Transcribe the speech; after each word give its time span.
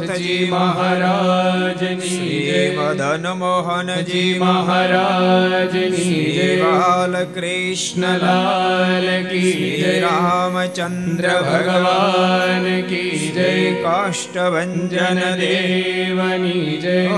ગોપીનાથજી 0.00 0.48
મહારાજ 0.50 2.00
જય. 2.00 2.76
મદન 2.78 3.32
મોહનજી 3.32 4.38
મહારાજ 4.38 5.70
જય. 5.70 6.62
બાલકૃષ્ણ 6.62 8.02
લાલ 8.18 9.24
કી 9.24 9.52
જય. 9.52 10.00
રામચંદ્ર 10.00 11.28
ભગવાન 11.28 12.82
કી 12.82 13.32
જય. 13.34 13.82
કાષ્ટભન 13.82 14.88
દેવની 15.36 16.76
જય. 16.76 17.10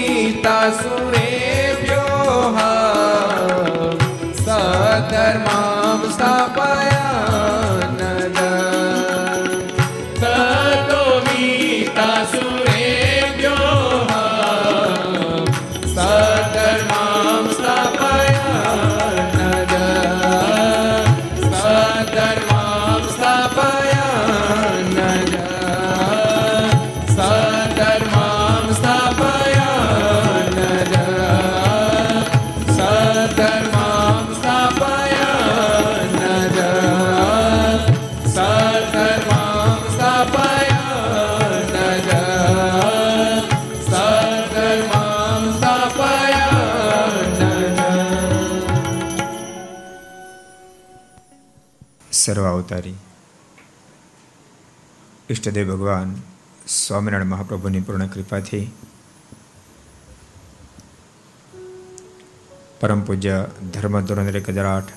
वीतासुरेभ्योः 0.00 1.18
सधर्मां 4.42 6.10
स्थापयानद 6.16 6.89
સર્વ 52.21 52.45
અવતારી. 52.47 52.97
ઈષ્ટદેવ 55.29 55.67
ભગવાન 55.71 56.09
સ્વામિનારાયણ 56.67 57.31
મહાપ્રભુની 57.33 57.83
પૂર્ણ 57.87 58.11
કૃપાથી 58.13 58.65
પરમ 62.81 63.01
પૂજ્ય 63.01 63.37
ધર્મ 63.73 63.95
ધોરણ 64.01 64.37
એક 64.41 64.49
હજાર 64.49 64.69
આઠ 64.73 64.91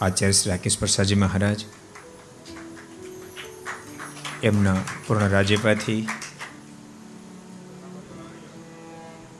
આચાર્ય 0.00 0.36
શ્રી 0.38 0.52
રાકેશ 0.52 0.78
પ્રસાદજી 0.80 1.20
મહારાજ, 1.24 1.60
એમના 4.42 4.78
પૂર્ણ 5.06 5.32
રાજ્યપાથી 5.36 6.00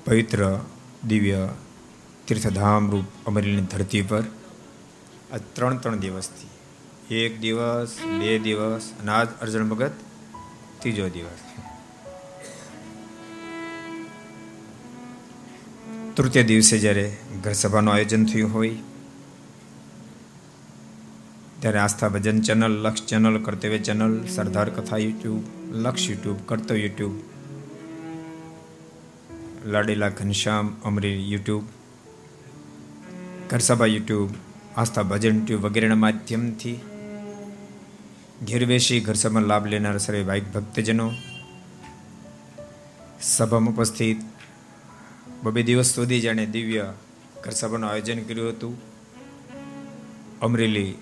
પવિત્ર 0.04 0.40
દિવ્ય 1.06 1.42
તીર્થધામ 2.28 2.84
રૂપ 2.90 3.08
અમરેલીની 3.26 3.70
ધરતી 3.72 4.04
પર 4.10 4.24
આ 5.32 5.38
ત્રણ 5.54 5.78
ત્રણ 5.82 6.02
દિવસથી 6.04 6.49
એક 7.10 7.40
દિવસ, 7.42 7.92
બે 8.18 8.38
દિવસ, 8.38 8.84
અને 9.00 9.10
આજ 9.10 9.30
અર્જુન 9.42 9.70
ભગત 9.70 9.94
ત્રીજો 10.80 11.06
દિવસ. 11.10 11.40
તૃતીય 16.16 16.44
દિવસે 16.44 16.76
જ્યારે 16.78 17.06
ઘર 17.42 17.54
સભાનું 17.60 17.92
આયોજન 17.94 18.26
થયું 18.30 18.52
હોય, 18.52 18.76
ત્યારે 21.60 21.80
Aastha 21.80 22.10
Bhajan 22.16 22.38
channel, 22.46 22.76
Laksh 22.84 23.08
channel, 23.10 23.38
Kartavya 23.40 23.80
channel, 23.80 24.14
Sardar 24.34 24.70
Katha 24.70 25.00
YouTube, 25.06 25.42
Laksh 25.84 26.04
YouTube, 26.10 26.38
Kartavya 26.46 26.84
YouTube, 26.84 27.16
Ladela 29.66 30.12
Ghanshyam 30.12 30.70
Amari 30.84 31.18
YouTube, 31.32 31.64
Gharsabha 33.50 33.90
YouTube, 33.96 34.30
Aastha 34.76 35.04
Bhajan 35.04 35.34
YouTube 35.34 35.66
વગેરેના 35.66 36.00
માધ્યમથી 36.04 36.76
ઘેર 38.46 38.66
બેસી 38.66 39.00
ઘરસભામાં 39.00 39.42
લાભ 39.42 39.66
લેનાર 39.66 39.98
સર્વે 39.98 40.22
ભાઈક 40.22 40.52
ભક્તજનો. 40.52 41.12
સભામાં 43.22 43.74
ઉપસ્થિત 43.74 44.16
બબે 45.42 45.62
દિવસ 45.62 45.94
સુધી 45.94 46.20
જાણે 46.20 46.46
દિવ્ય 46.46 46.92
ઘરસભાનું 47.44 47.90
આયોજન 47.90 48.22
કર્યું 48.22 48.48
હતું. 48.48 48.80
અમરેલી 50.40 50.94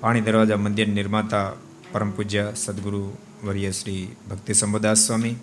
પાણી 0.00 0.20
દરવાજા 0.20 0.56
મંદિર 0.56 0.88
નિર્માતા 0.88 1.52
પરમ 1.92 2.10
પૂજ્ય 2.10 2.52
સદગુરુ 2.56 3.16
વર્ય 3.44 3.70
શ્રી 3.70 4.16
ભક્તિ 4.30 4.52
સંબોદાસ 4.52 4.98
સ્વામી. 4.98 5.34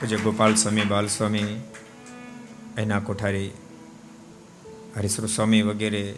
પૂજ્ય 0.00 0.16
ગોપાલ 0.16 0.54
સ્વામી, 0.54 0.80
બાલ 0.80 1.06
સ્વામી, 1.06 1.60
એના 2.78 3.00
કોઠારી 3.00 3.50
હરીશ્વર 4.96 5.26
સ્વામી 5.26 5.62
વગેરે 5.62 6.14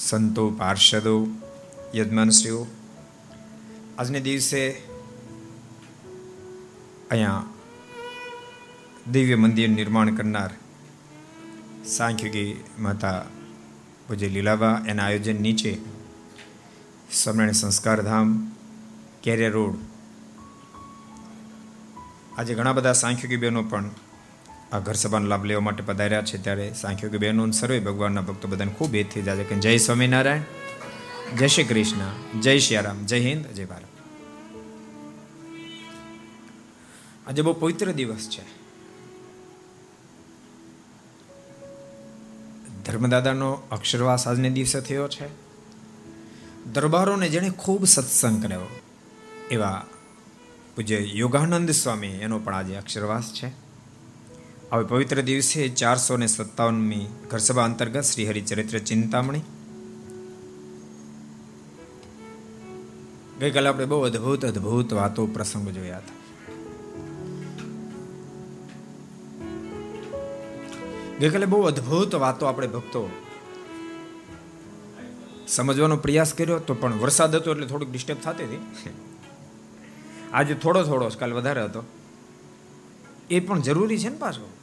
સંતો 0.00 0.50
પાર્ષદો, 0.50 1.28
યજમાનશ્રીઓ. 1.94 2.66
આજને 3.98 4.20
દિવસે 4.20 4.70
અહીંયા 7.10 7.44
દિવ્ય 9.12 9.34
મંદિર 9.34 9.68
નિર્માણ 9.68 10.14
કરનાર 10.14 10.50
સાંખ્યુગી 11.84 12.64
માતા 12.78 13.26
પૂજ્ય 14.08 14.28
લીલાવા 14.28 14.82
એના 14.86 15.04
આયોજન 15.04 15.42
નીચે 15.42 15.78
સ્મરણ 17.12 17.52
સંસ્કારધામ 17.52 18.52
કેરિયર 19.22 19.52
રોડ. 19.52 19.74
આજે 22.38 22.54
ઘણા 22.54 22.72
બધા 22.72 22.92
સાંખ્યુગી 22.92 23.36
બહેનો 23.36 23.62
પણ 23.62 23.90
આ 24.72 24.78
ઘર 24.78 24.92
સભાનો 24.92 25.26
લાભ 25.26 25.44
લેવા 25.44 25.60
માટે 25.60 25.82
પધાર્યા 25.82 26.22
છે 26.22 26.42
ત્યારે 26.42 26.72
સાંખ્યો 26.72 27.10
કે 27.10 27.18
બહેનો 27.18 27.50
સર્વે 27.50 27.80
ભગવાનના 27.80 28.20
ભક્તો 28.20 28.48
બધાને 28.48 28.72
ખૂબ 28.72 28.94
હેતથી 28.94 29.22
જાજે 29.22 29.44
કે 29.44 29.54
જય 29.54 29.76
સ્વામિનારાયણ, 29.76 30.42
જય 31.36 31.46
શ્રી 31.46 31.64
કૃષ્ણ, 31.64 32.40
જય 32.40 32.58
શ્રી 32.58 33.04
જય 33.04 33.20
હિન્દ, 33.20 33.46
જય 33.46 33.64
ભારત. 33.64 33.84
આજે 37.26 37.42
બહુ 37.42 37.52
પવિત્ર 37.52 37.92
દિવસ 37.92 38.28
છે. 38.30 38.60
ધર્મદાદાનો 42.84 43.52
અક્ષરવાસ 43.52 44.28
આજને 44.28 44.50
દિવસે 44.50 44.80
થયો 44.80 45.08
છે. 45.08 45.28
દરબારોને 46.72 47.28
જેણે 47.28 47.50
ખૂબ 47.50 47.84
સત્સંગ 47.84 48.42
કર્યો 48.42 48.80
એવા 49.50 49.86
પૂજ્ય 50.76 50.98
યોગાનંદ 50.98 51.70
સ્વામી 51.70 52.08
એનો 52.08 52.38
પણ 52.38 52.54
આજે 52.54 52.76
અક્ષરવાસ 52.76 53.32
છે. 53.32 53.69
હવે 54.72 54.84
પવિત્ર 54.84 55.20
દિવસે 55.20 55.68
ચારસો 55.68 56.16
ને 56.16 56.26
સત્તાવનમી 56.26 57.06
ઘરસભા 57.30 57.64
અંતર્ગત 57.64 58.00
શ્રી 58.00 58.28
હરિચરિત્ર 58.28 58.78
ચિંતામણી. 58.78 59.40
ગઈકાલે 63.40 63.68
આપણે 63.68 63.84
બહુ 63.84 64.00
અદ્ભુત 64.00 64.44
અદ્ભુત 64.44 64.92
વાતો 64.92 65.26
પ્રસંગ 65.26 65.68
જોયા 65.68 65.96
હતા. 65.96 66.14
ગઈકાલે 71.20 71.46
બહુ 71.46 71.62
અદ્ભુત 71.62 72.14
વાતો 72.14 72.46
આપણે 72.46 72.66
ભક્તો 72.66 73.10
સમજવાનો 75.48 75.96
પ્રયાસ 75.96 76.34
કર્યો 76.34 76.58
તો 76.58 76.74
પણ 76.74 76.94
વરસાદ 76.94 77.34
હતો 77.34 77.50
એટલે 77.50 77.66
થોડુંક 77.66 77.92
ડિસ્ટર્બ 77.92 78.18
થતી 78.24 78.44
હતી. 78.44 78.90
આજે 80.32 80.54
થોડો 80.54 80.84
થોડો 80.84 81.08
કાલ 81.08 81.32
વધારે 81.32 81.62
હતો. 81.62 81.84
એ 83.30 83.40
પણ 83.40 83.60
જરૂરી 83.60 83.98
છે 83.98 84.08
ને 84.08 84.16
પાછો? 84.16 84.59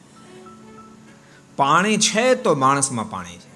પાણી 1.58 1.98
છે 1.98 2.36
તો 2.36 2.56
માણસમાં 2.56 3.10
પાણી 3.10 3.38
છે. 3.38 3.48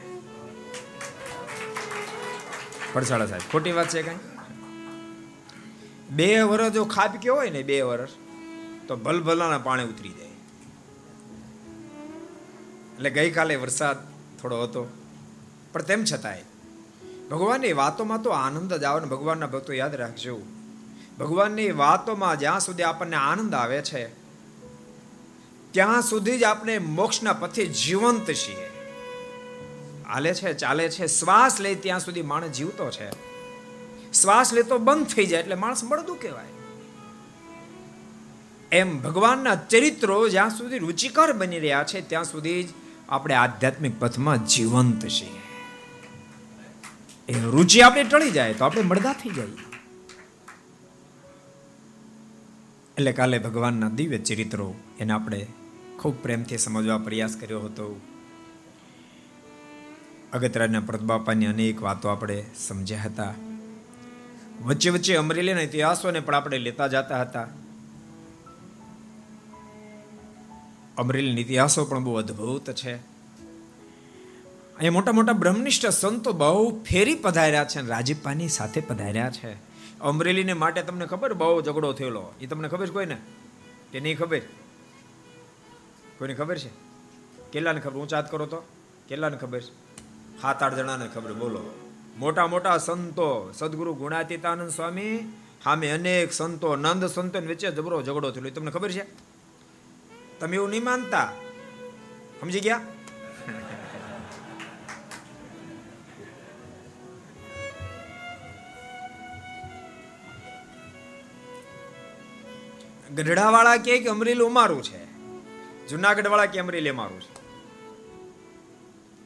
પડસાળા 2.93 3.25
સાહેબ, 3.25 3.51
ખોટી 3.51 3.72
વાત 3.72 3.89
છે 3.89 4.01
કઈ? 4.01 4.15
બે 6.10 6.41
વર્ષ 6.41 6.74
જો 6.74 6.86
ખાબક્યો 6.86 7.36
હોય 7.36 7.50
ને 7.50 7.63
બે 7.63 7.81
વર્ષ 7.81 8.10
તો 8.88 8.96
ભલભલાના 8.96 9.58
પાણી 9.58 9.84
ઉતરી 9.84 10.10
જાય. 10.10 10.27
એટલે 12.96 13.10
ગઈકાલે 13.10 13.55
વરસાદ 13.55 13.98
થોડો 14.41 14.63
હતો. 14.63 14.88
પણ 15.74 15.81
તેમ 15.81 16.03
છતાંય, 16.03 16.43
ભગવાનની 17.31 17.74
વાતોમાં 17.74 18.22
તો 18.22 18.29
આનંદ 18.29 18.74
જ 18.74 18.84
આવે 18.84 19.00
ને 19.00 19.05
ભગવાનના 19.05 19.46
ભક્તો 19.46 19.74
યાદ 19.74 19.96
રાખજો. 19.96 20.41
ભગવાનની 21.20 21.72
વાતોમાં 21.72 22.39
જ્યાં 22.39 22.60
સુધી 22.60 22.84
આપણને 22.84 23.15
આનંદ 23.15 23.55
આવે 23.55 23.81
છે 23.81 24.21
ત્યાં 25.72 26.01
સુધી 26.01 26.38
જ 26.38 26.44
આપણે 26.44 26.78
મોક્ષના 26.78 27.34
પથે 27.34 27.66
જીવંત 27.66 28.32
છીએ. 28.32 28.72
હાલે 30.10 30.34
છે, 30.34 30.54
ચાલે 30.54 30.90
છે. 30.90 31.08
શ્વાસ 31.08 31.62
લે 31.62 31.75
ત્યાં 31.75 32.00
સુધી 32.00 32.22
માણસ 32.22 32.50
જીવતો 32.50 32.92
છે. 32.92 33.12
શ્વાસ 34.12 34.54
લેતો 34.54 34.78
બંધ 34.78 35.08
થઈ 35.08 35.25
જાય 35.25 35.42
એટલે 35.42 35.56
માણસ 35.56 35.84
મળદું 35.84 36.22
કહેવાય. 36.22 36.46
એમ 38.72 39.01
ભગવાનના 39.01 39.56
ચરિત્રો 39.56 40.30
જ્યાં 40.30 40.50
સુધી 40.50 40.78
રુચિકર 40.78 41.34
બની 41.34 41.60
રહ્યા 41.60 41.84
છે, 41.84 42.10
ત્યાં 42.10 42.24
સુધી 42.24 42.63
જ 42.63 42.68
આપણે 43.10 43.36
આધ્યાત્મિક 43.36 44.00
પથમાં 44.00 44.46
જીવંત 44.46 45.08
છીએ. 45.08 45.42
એ 47.30 47.42
રુચિ 47.42 47.82
આપણે 47.82 48.04
ટળી 48.04 48.32
જાય 48.32 48.54
તો 48.54 48.66
આપણે 48.66 48.82
મળદા 48.82 49.13
થઈ 49.13 49.30
જઈએ. 49.30 49.58
એટલે 52.98 53.12
કાલે 53.12 53.40
ભગવાનના 53.40 53.90
દિવ્ય 53.90 54.18
ચરિત્રો 54.18 54.75
એને 55.00 55.13
આપણે 55.13 55.48
ખૂબ 56.01 56.22
પ્રેમથી 56.22 56.58
સમજવા 56.58 56.98
પ્રયાસ 56.98 57.36
કર્યો 57.36 57.60
હતો. 57.60 58.01
અગત્યના 60.34 60.79
પ્રતબાપાની 60.79 61.46
અનેક 61.46 61.81
વાતો 61.81 62.10
આપણે 62.10 62.46
સમજ્યા 62.67 63.01
હતા. 63.01 63.34
વચ્ચે 64.62 64.89
વચ્ચે 64.89 65.15
અમરેલીના 65.15 65.62
ઇતિહાસોને 65.62 66.20
પણ 66.20 66.36
આપણે 66.36 66.58
લેતા 66.58 66.88
જતા 66.88 67.22
હતા. 67.22 67.48
અમરેલીના 70.98 71.41
ઇતિહાસો 71.41 71.86
પણ 71.86 72.03
બહુ 72.03 72.15
અદ્ભુત 72.15 72.72
છે. 72.72 72.96
અહીંયા 72.96 74.91
મોટા 74.91 75.12
મોટા 75.12 75.34
બ્રહ્મનિષ્ઠ 75.34 75.86
સંતો 75.86 76.34
બહુ 76.34 76.84
ફેરી 76.84 77.15
પધાર્યા 77.15 77.63
છે 77.63 77.88
રાજીપાની 77.88 78.50
સાથે 78.50 78.81
પધાર્યા 78.81 79.29
છે. 79.29 79.53
અમરેલીને 80.00 80.53
માટે 80.53 80.81
તમને 80.81 81.05
ખબર 81.05 81.34
બહુ 81.34 81.62
ઝઘડો 81.62 81.93
થયેલો. 81.93 82.34
એ 82.41 82.46
તમને 82.46 82.67
ખબર 82.67 82.89
કોઈને? 82.89 83.17
કે 83.91 84.00
નહીં 84.00 84.17
ખબર? 84.17 84.41
કોઈને 86.22 86.34
ખબર 86.34 86.58
છે? 86.58 86.70
કેટલાને 87.51 87.80
ખબર? 87.80 87.94
ઊંચાત 87.94 88.32
કરો 88.32 88.46
તો? 88.46 88.58
કેટલાને 89.10 89.38
ખબર 89.38 89.60
છે? 89.60 89.72
સાત, 90.42 90.63
આઠ 90.63 90.74
જણાને 90.74 91.08
ખબર, 91.08 91.34
બોલો. 91.34 91.92
મોટા 92.18 92.48
મોટા 92.48 92.78
સંતો, 92.78 93.51
સદગુરુ 93.54 93.94
ગુણાતીતાનંદ 93.94 94.70
સ્વામી, 94.70 95.34
સામે 95.63 95.90
અનેક 95.90 96.34
સંતો, 96.34 96.75
નંદ 96.75 97.06
સંતો 97.06 97.40
વચ્ચે 97.40 97.72
જબરો 97.72 98.04
ઝઘડો 98.04 98.32
થયેલો. 98.32 98.50
તમને 98.50 98.72
ખબર 98.72 98.92
છે? 98.92 99.06
તમે 100.40 100.56
એવું 100.56 100.70
નહીં 100.70 100.84
માનતા? 100.84 101.32
સમજી 102.42 102.60
ગયા? 102.60 102.82
ગઢડાવાળા 113.16 113.78
કે 113.78 114.08
અમરેલું 114.08 114.50
અમારું 114.50 114.84
છે. 114.84 115.11
જુનાગઢ 115.92 116.28
વાળા 116.28 116.46
કે 116.46 116.60
અમરેલી 116.60 116.92
મારું 116.92 117.22
છે. 117.22 117.32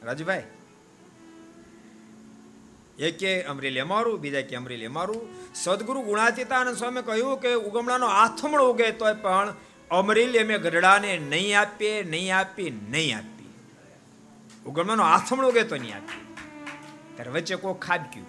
રાજુભાઈ 0.06 0.42
એક 2.98 3.22
અમરેલી 3.46 3.80
અમારું 3.80 4.20
બીજા 4.20 4.42
કે 4.42 4.56
અમરેલી 4.56 4.86
અમારું 4.86 5.22
સદગુરુ 5.54 6.02
ગુણાતીતાનંદ 6.02 6.76
સ્વામી 6.76 7.02
કહ્યું 7.02 7.40
કે 7.40 7.52
ઉગમણાનો 7.52 8.06
આથમણો 8.06 8.64
ઉગે 8.70 8.90
તો 8.90 9.14
પણ 9.14 9.54
અમરેલી 9.90 10.38
અમે 10.38 10.58
ગઢડાને 10.58 11.18
નહીં 11.18 11.60
આપીએ, 11.60 12.02
નહીં 12.02 12.36
આપી 12.36 12.70
નહીં 12.70 13.18
આપી. 13.18 13.48
ઉગમણાનો 14.66 15.02
આથમણો 15.02 15.48
ઉગે 15.48 15.62
તો 15.62 15.76
નહીં 15.76 15.96
આપી 15.96 16.20
ત્યારે 17.14 17.30
વચ્ચે 17.30 17.56
કોઈ 17.56 17.74
ખાબક્યું. 17.74 18.26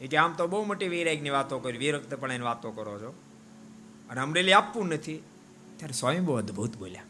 એ 0.00 0.06
કે 0.06 0.16
આમ 0.16 0.32
તો 0.32 0.46
બહુ 0.46 0.64
મોટી 0.64 0.88
વૈરાગની 0.88 1.30
વાતો 1.30 1.58
કરી, 1.58 1.78
વિરક્તપણાની 1.78 2.40
વાતો 2.40 2.70
કરો 2.70 2.98
છો. 2.98 3.10
અને 4.10 4.20
અમરેલી 4.20 4.52
આપવું 4.52 4.88
નથી. 4.88 5.22
ત્યારે 5.76 5.92
સ્વામી 5.92 6.18
બહુ 6.20 6.34
અદ્ભુત 6.34 6.76
બોલ્યા. 6.76 7.02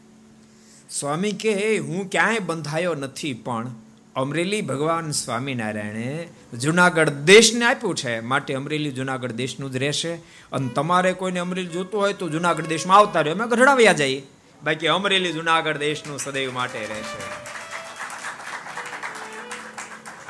સ્વામી 0.89 1.31
કે, 1.31 1.77
હું 1.77 2.09
ક્યાંય 2.09 2.39
બંધાયો 2.39 2.95
નથી, 2.95 3.33
પણ 3.33 3.67
અમરેલી 4.15 4.61
ભગવાન 4.61 5.11
સ્વામિનારાયણે 5.11 6.27
જુનાગઢ 6.61 7.09
દેશને 7.09 7.65
આપ્યું 7.65 7.95
છે. 7.95 8.19
માટે 8.19 8.53
અમરેલી 8.53 8.91
જુનાગઢ 8.91 9.31
દેશનું 9.31 9.71
જ 9.71 9.77
રહેશે. 9.77 10.15
અને 10.51 10.67
તમારે 10.67 11.13
કોઈને 11.13 11.39
અમરેલી 11.39 11.67
જોતું 11.67 12.01
હોય 12.01 12.13
તો 12.13 12.29
જુનાગઢ 12.29 12.65
દેશમાં 12.65 12.97
આવતા 12.97 13.21
રહ્યો 13.21 13.35
અમે 13.35 13.55
ગઢડાવ્યા 13.55 13.93
જઈએ. 13.93 14.23
બાકી 14.63 14.87
અમરેલી 14.87 15.31
જુનાગઢ 15.31 15.77
દેશનું 15.77 16.19
સદૈવ 16.19 16.53
માટે 16.53 16.79
રહેશે. 16.79 17.21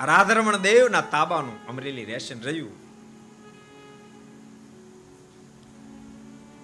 રાધરમણ 0.06 0.58
દેવના 0.58 1.02
તાબાનું 1.02 1.68
અમરેલી 1.68 2.04
રહેશે 2.04 2.34
રહ્યું. 2.44 2.87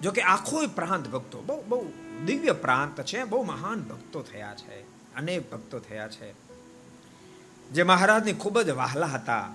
જો 0.04 0.10
કે 0.10 0.22
આખો 0.22 0.66
પ્રાંત 0.66 1.08
ભક્તો, 1.08 1.40
બહુ 1.40 1.62
બહુ 1.68 1.92
દિવ્ય 2.24 2.52
પ્રાંત 2.52 3.00
છે, 3.02 3.24
બહુ 3.24 3.42
મહાન 3.42 3.82
ભક્તો 3.82 4.22
થયા 4.22 4.54
છે, 4.54 4.80
અનેક 5.14 5.50
ભક્તો 5.52 5.78
થયા 5.78 6.08
છે. 6.08 6.34
જે 7.70 7.82
મહારાજની 7.82 8.32
ખૂબ 8.32 8.60
જ 8.60 8.70
વહાલા 8.70 9.06
હતા. 9.06 9.48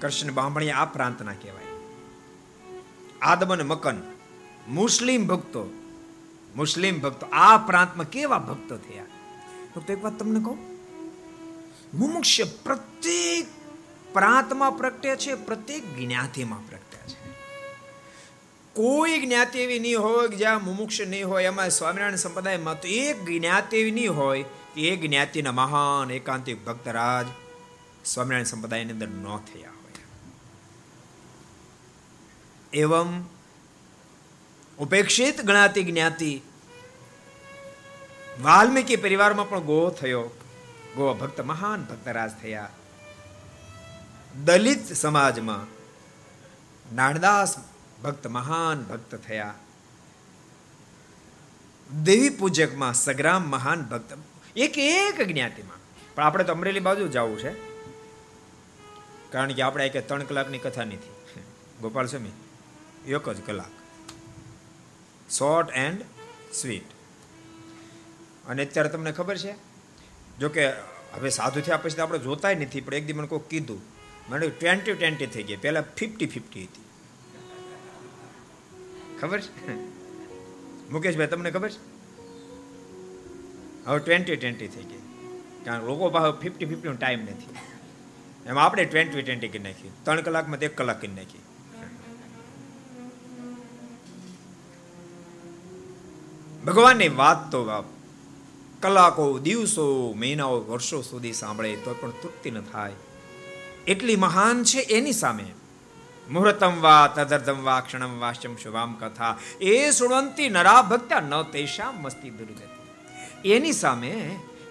કૃષ્ણ 0.00 0.32
બામણી 0.32 0.70
આ 0.70 0.84
પ્રાંતના 0.84 1.32
કહેવાય. 1.32 1.64
આદમ 3.22 3.52
અને 3.52 3.62
મકન, 3.62 4.02
મુસ્લિમ 4.68 5.26
ભક્તો 5.26 5.64
મુસ્લિમ 6.56 7.00
ભક્તો, 7.00 7.26
આ 7.26 7.58
પ્રાંતમાં 7.58 8.06
કેવા 8.06 8.38
ભક્તો 8.38 8.76
થયા? 8.76 9.04
ભક્તો 9.76 9.92
એક 9.92 10.04
વાત 10.04 10.18
તમને 10.18 10.40
કહું, 10.40 10.58
મુમુક્ષ 11.98 12.40
પ્રત્યેક 12.64 13.46
પ્રાંતમાં 14.12 14.78
પ્રગટે 14.78 15.16
છે, 15.16 15.34
પ્રત્યેક 15.34 15.98
જ્ઞાતિમાં 15.98 16.68
પ્રગટે 16.68 16.79
કોઈ 18.80 19.20
જ્ઞાતિ 19.20 19.78
નહીં 19.78 20.00
હોય 20.00 20.28
જ્યાં 20.28 20.64
મુમુક્ષ 20.64 21.00
નહીં 21.00 21.28
હોય. 21.28 21.44
એમાં 21.44 21.70
સ્વામિનારાયણ 21.70 22.16
સંપ્રદાયમાં 22.16 22.80
તો 22.80 22.88
એક 22.88 23.24
જ્ઞાતિ 23.24 23.90
નહીં 23.90 24.16
હોય 24.16 24.42
કે 24.74 24.88
એ 24.88 24.96
જ્ઞાતિના 24.96 25.52
મહાન, 25.52 26.10
એકાંતિક 26.10 26.64
ભક્તરાજ 26.64 27.26
સ્વામિનારાયણ 28.04 28.44
સંપ્રદાયની 28.44 28.92
અંદર 28.92 29.08
ન 29.08 29.36
થયા 29.36 29.70
હોય. 29.70 30.04
એવમ 32.72 33.24
ઉપેક્ષિત 34.78 35.40
ગણાતી 35.40 35.84
જ્ઞાતિ 35.84 36.42
વાલ્મીકી 38.42 38.96
પરિવારમાં 38.96 39.48
પણ 39.48 39.60
ગો 39.60 39.90
થયો. 39.90 40.22
ગો 40.96 41.14
ભક્ત, 41.14 41.40
મહાન 41.40 41.84
ભક્તરાજ 41.84 42.30
થયા. 42.42 42.68
દલિત 44.44 44.92
સમાજમાં 44.92 45.66
નાણદાસ 46.96 47.54
ભક્ત 48.02 48.26
મહાન 48.26 48.82
ભક્ત 48.82 49.14
થયા. 49.14 49.54
દેવી 52.02 52.30
પૂજકમાં 52.30 52.94
સગ્રામ 52.94 53.50
મહાન 53.50 53.82
ભક્ત. 53.82 54.18
એક 54.56 54.78
એક 54.78 55.28
જ્ઞાતિમાં. 55.28 55.78
પણ 56.14 56.22
આપણે 56.22 56.44
તો 56.44 56.52
અમરેલી 56.52 56.80
બાજુ 56.80 57.08
જવું 57.08 57.38
છે. 57.38 57.52
કારણ 59.30 59.52
કે 59.52 59.62
આપણે 59.62 59.86
એક 59.86 60.08
ત્રણ 60.08 60.22
કલાકની 60.22 60.58
કથા 60.58 60.84
નથી. 60.84 61.10
ગોપાલ 61.80 62.06
સ્વામી, 62.06 62.30
એક 63.12 63.28
જ 63.28 63.40
કલાક. 63.46 63.70
શોર્ટ 65.30 65.70
એન્ડ 65.70 66.04
સ્વીટ 66.54 66.84
અને 68.46 68.66
અત્યારે 68.66 68.88
તમને 68.88 69.12
ખબર 69.12 69.36
છે? 69.36 69.54
જો 70.40 70.48
કે 70.48 70.68
હવે 71.12 71.30
સાધુ 71.30 71.60
થયા 71.60 71.76
પછી 71.76 72.00
આપણે 72.00 72.18
જોતા 72.18 72.50
નથી, 72.50 72.80
પણ 72.80 72.94
એક 72.94 73.06
દી 73.06 73.12
મને 73.12 73.26
કોઈ 73.26 73.40
કીધું. 73.50 73.80
મને 74.28 74.48
ટ્વેન્ટી 74.48 74.92
ટ્વેન્ટી 74.92 75.26
થઈ 75.26 75.42
ગઈ. 75.42 75.56
પહેલાં 75.56 75.82
ફિફ્ટી 75.96 76.26
ફિફ્ટી 76.26 76.64
હતી. 76.64 76.84
ખબર 79.20 79.40
છે? 79.40 79.74
મુકેશભાઈ, 80.90 81.26
તમને 81.26 81.50
ખબર 81.50 81.68
છે? 81.68 82.00
હવે 83.86 83.98
ટ્વેન્ટી 83.98 84.36
ટ્વેન્ટી 84.36 84.68
થઈ 84.68 84.82
ગઈ. 84.82 85.02
કારણ 85.64 85.84
લોકો 85.84 86.10
પાસે 86.10 86.40
ફિફ્ટી 86.40 86.64
ફિફ્ટીનો 86.64 86.94
ટાઈમ 86.94 87.22
નથી. 87.22 87.54
એમાં 88.46 88.64
આપણે 88.64 88.84
ટ્વેન્ટી 88.84 89.22
ટ્વેન્ટી 89.22 89.48
કરી 89.48 89.62
નાખી 89.62 89.90
ત્રણ 90.04 90.20
કલાકમાં 90.20 90.58
એક 90.58 90.76
કલાક 90.76 91.00
કરી 91.00 91.12
નાખી 91.12 91.38
ભગવાનની 96.66 97.08
વાત 97.08 97.52
તો 97.52 97.64
બાપ, 97.64 97.84
કલાકો, 98.80 99.38
દિવસો, 99.38 100.14
મહિનાઓ, 100.16 100.60
વર્ષો 100.60 101.02
સુધી 101.02 101.32
સાંભળે 101.32 101.76
તો 101.76 101.94
પણ 101.94 102.10
તૃપ્તિ 102.10 102.50
ન 102.50 102.60
થાય. 102.60 102.92
એટલી 103.86 104.16
મહાન 104.16 104.64
છે 104.64 104.78
એની 104.78 105.12
સામે. 105.12 105.44
મુહૂર્તમ 106.30 106.76
વા 106.80 107.02
તદર્ધમ 107.10 107.60
વા 107.62 107.80
ક્ષણમ 107.80 108.14
વાશ્યમ 108.18 108.54
શુભામ 108.56 108.92
કથા 108.96 109.32
એ 109.66 109.74
સુણવંતી 109.92 110.50
નરા 110.50 110.78
ભક્તા 110.84 111.22
ન 111.22 111.34
તેષામ 111.50 112.00
મસ્તી 112.02 112.32
દુર્ગતિ 112.32 112.66
એની 113.48 113.74
સામે 113.74 114.12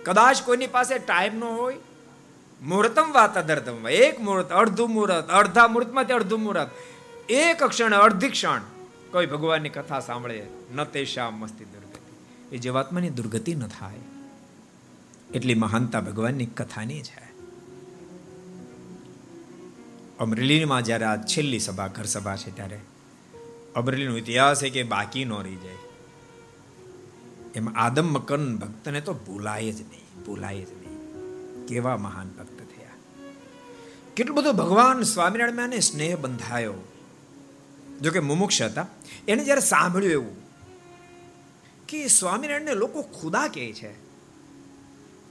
કદાચ 0.05 0.43
કોઈની 0.43 0.69
પાસે 0.69 0.95
ટાઈમ 0.99 1.35
ન 1.37 1.45
હોય 1.53 1.79
મુહૂર્તમ 2.61 3.07
વા 3.11 3.27
તદર્ધમ 3.29 3.79
વા 3.81 3.95
એક 3.99 4.21
મુહૂર્ત 4.21 4.51
અડધું 4.53 4.91
મુહૂર્ત 4.91 5.33
અડધા 5.33 5.67
મુહૂર્તમાંથી 5.67 6.17
અડધું 6.17 6.41
મુહૂર્ત 6.41 6.71
એક 7.37 7.63
ક્ષણ 7.63 7.97
અડધી 7.97 8.31
ક્ષણ 8.31 8.63
કોઈ 9.11 9.27
ભગવાનની 9.27 9.71
કથા 9.71 10.01
સાંભળે 10.01 10.37
ન 10.73 10.85
તેષામ 10.89 11.39
મસ્તી 11.39 11.67
દુર્ગતિ 11.67 11.99
એ 12.51 12.59
જીવાત્માની 12.59 13.13
દુર્ગતિ 13.13 13.55
ન 13.55 13.65
થાય 13.69 14.05
એટલી 15.31 15.57
મહાનતા 15.57 16.01
ભગવાનની 16.01 16.49
કથાની 16.55 17.01
છે 17.01 17.28
અમરેલીમાં 20.19 20.81
જ્યારે 20.81 21.05
આ 21.05 21.15
છેલ્લી 21.15 21.59
સભા, 21.59 21.87
ઘર 21.87 22.03
સભા 22.03 22.35
છે 22.35 22.55
ત્યારે, 22.55 22.79
અમરેલીનો 23.75 24.17
ઇતિહાસ 24.17 24.61
છે 24.61 24.69
કે 24.69 24.83
બાકી 24.83 25.25
ન 25.25 25.33
રહી 25.33 25.55
જાય. 25.55 25.77
એમાં 27.55 27.73
આદમ 27.77 28.13
મકન 28.13 28.57
ભક્તને 28.57 29.01
તો 29.01 29.13
ભૂલાય 29.13 29.71
જ 29.71 29.81
નહીં, 29.81 30.23
ભૂલાય 30.25 30.61
જ 30.61 30.69
નહીં. 30.69 31.65
કેવા 31.65 31.97
મહાન 31.97 32.29
ભક્ત 32.29 32.59
થયા. 32.59 32.89
કેટલું 34.15 34.37
બધું 34.37 34.55
ભગવાન 34.55 35.01
સ્વામિનારાયણ 35.01 35.79
સ્નેહ 35.79 36.15
બંધાયો. 36.15 36.73
જો 38.01 38.11
કે 38.11 38.19
મુમુક્ષ 38.19 38.61
હતા. 38.61 38.87
એને 39.27 39.43
જ્યારે 39.43 39.61
સાંભળ્યું 39.61 40.11
એવું 40.11 40.35
કે 41.87 42.07
સ્વામિનારાયણને 42.07 42.73
લોકો 42.73 43.01
ખુદા 43.01 43.47
કહે 43.47 43.73
છે, 43.73 43.93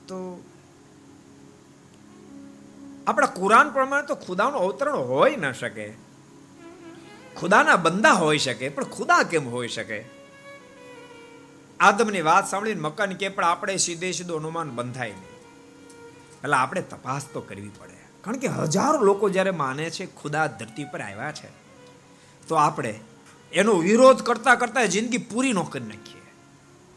તો 0.09 0.44
આપણા 3.09 3.27
કુરાન 3.27 3.71
પ્રમાણે 3.71 4.07
તો 4.07 4.14
ખુદાનું 4.14 4.61
અવતરણ 4.61 4.97
હોઈ 4.97 5.37
ન 5.37 5.53
શકે. 5.53 5.87
ખુદાના 7.37 7.77
બંદા 7.77 8.12
હોઈ 8.12 8.38
શકે, 8.38 8.68
પણ 8.68 8.85
ખુદા 8.85 9.23
કેમ 9.23 9.49
હોઈ 9.49 9.68
શકે? 9.68 9.99
આદમની 11.81 12.23
વાત 12.23 12.49
સાંભળીને 12.49 12.81
મકાન 12.81 13.12
કે 13.12 13.29
પણ 13.29 13.44
આપણે 13.44 13.77
સીધે 13.77 14.12
સીધું 14.12 14.37
અનુમાન 14.37 14.71
બંધાય 14.71 15.11
નહીં. 15.11 15.37
એટલે 16.42 16.57
આપણે 16.57 16.83
તપાસ 16.83 17.27
તો 17.33 17.40
કરવી 17.40 17.71
પડે. 17.79 17.99
કારણ 18.21 18.37
કે 18.37 18.49
હજારો 18.49 18.99
લોકો 19.01 19.31
જ્યારે 19.31 19.51
માને 19.51 19.90
છે 19.90 20.07
ખુદા 20.16 20.47
ધરતી 20.47 20.85
પર 20.85 21.01
આવ્યા 21.01 21.33
છે, 21.33 21.51
તો 22.49 22.55
આપણે 22.55 23.01
એનો 23.53 23.75
વિરોધ 23.79 24.23
કરતા 24.23 24.55
કરતા 24.55 24.85
જિંદગી 24.85 25.18
પૂરી 25.18 25.53
ન 25.53 25.62
કરી 25.62 25.85
નાખીએ. 25.85 26.27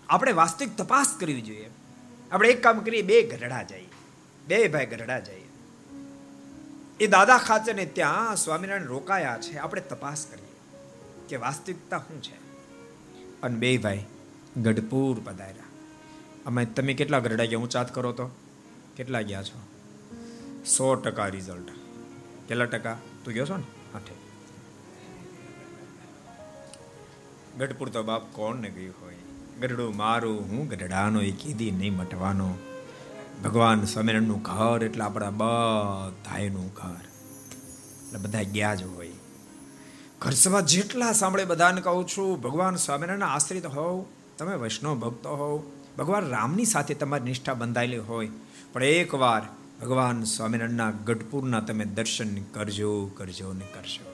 આપણે 0.10 0.32
વાસ્તવિક 0.32 0.76
તપાસ 0.78 1.16
કરવી 1.20 1.42
જોઈએ. 1.42 1.70
આપણે 2.32 2.50
એક 2.50 2.64
કામ 2.64 2.80
કરીએ, 2.80 3.02
બે 3.02 3.22
ગઢડા 3.24 3.64
જઈએ. 3.64 3.90
બે 4.48 4.68
ભાઈ 4.68 4.86
ગઢડા 4.86 5.20
જઈએ. 5.20 5.41
એ 7.02 7.08
દાદા 7.08 7.38
ખાચરને 7.38 7.86
ત્યાં 7.86 8.36
સ્વામિનારાયણ 8.36 8.86
રોકાયા 8.86 9.38
છે. 9.42 9.58
આપણે 9.58 9.82
તપાસ 9.82 10.26
કરીએ 10.32 10.60
કે 11.30 11.36
વાસ્તવિકતા 11.36 11.98
શું 11.98 12.24
છે. 12.24 12.36
અને 13.42 13.56
બે 13.56 13.78
ભાઈ 13.78 14.06
ગઢપુર 14.58 15.22
પધાર્યા. 15.24 15.64
અમે 16.46 16.66
તમે 16.66 16.94
કેટલા 16.94 17.20
ગરડા 17.20 17.46
ગયા? 17.46 17.60
હું 17.60 17.70
ચાત 17.70 17.96
કરો 17.96 18.12
તો? 18.12 18.30
કેટલા 18.96 19.22
ગયા 19.22 19.44
છો? 19.44 19.62
સો 20.66 20.96
ટકા 20.96 21.28
રિઝલ્ટ 21.28 21.70
કેટલા 22.48 22.66
ટકા? 22.66 22.98
તું 23.26 23.34
ગયો 23.34 23.46
છો 23.46 23.58
ને? 23.58 23.98
આઠે. 23.98 24.16
ગઢપુર 27.58 27.90
તો 27.90 28.04
બાપ 28.04 28.32
કોણ 28.32 28.56
ને 28.56 28.70
ગયું 28.70 28.94
હોય? 29.02 29.16
ગરડું 29.60 29.96
મારું, 29.96 30.50
હું 30.50 30.68
ગઢડાનો 30.68 31.22
એ 31.22 31.32
કીધી 31.32 31.72
નહીં 31.72 31.94
મટવાનો. 31.94 32.56
ભગવાન 33.44 33.86
સ્વામિનારાયણનું 33.86 34.42
ઘર 34.42 34.84
એટલે 34.84 35.04
આપણા 35.04 35.30
બધાયનું 35.30 36.74
ઘર. 36.74 37.04
એટલે 38.06 38.20
બધા 38.20 38.42
ગયા 38.42 38.76
જ 38.76 38.84
હોય. 38.84 39.12
ઘર 40.20 40.32
સભા 40.32 40.60
જેટલા 40.60 41.12
સાંભળે 41.12 41.46
બધાને 41.46 41.82
કહું 41.82 42.08
છું, 42.08 42.42
ભગવાન 42.42 42.76
સ્વામિનારાયણ 42.76 43.24
આશ્રિત 43.24 43.66
હોવ, 43.66 44.06
તમે 44.38 44.56
વૈષ્ણવ 44.56 44.96
ભક્ત 44.96 45.26
હોવ, 45.26 45.64
ભગવાન 45.98 46.28
રામની 46.28 46.66
સાથે 46.66 46.94
તમારી 46.94 47.24
નિષ્ઠા 47.24 47.54
બંધાયેલી 47.54 47.98
હોય, 47.98 48.30
પણ 48.74 48.84
એકવાર 48.84 49.42
ભગવાન 49.82 50.24
સ્વામિનારાયણના 50.24 50.92
ગઢપુરના 50.92 51.60
તમે 51.60 51.86
દર્શન 51.86 52.42
કરજો 52.42 53.06
કરજો 53.06 53.54
ને 53.54 53.66
કરજો 53.74 54.12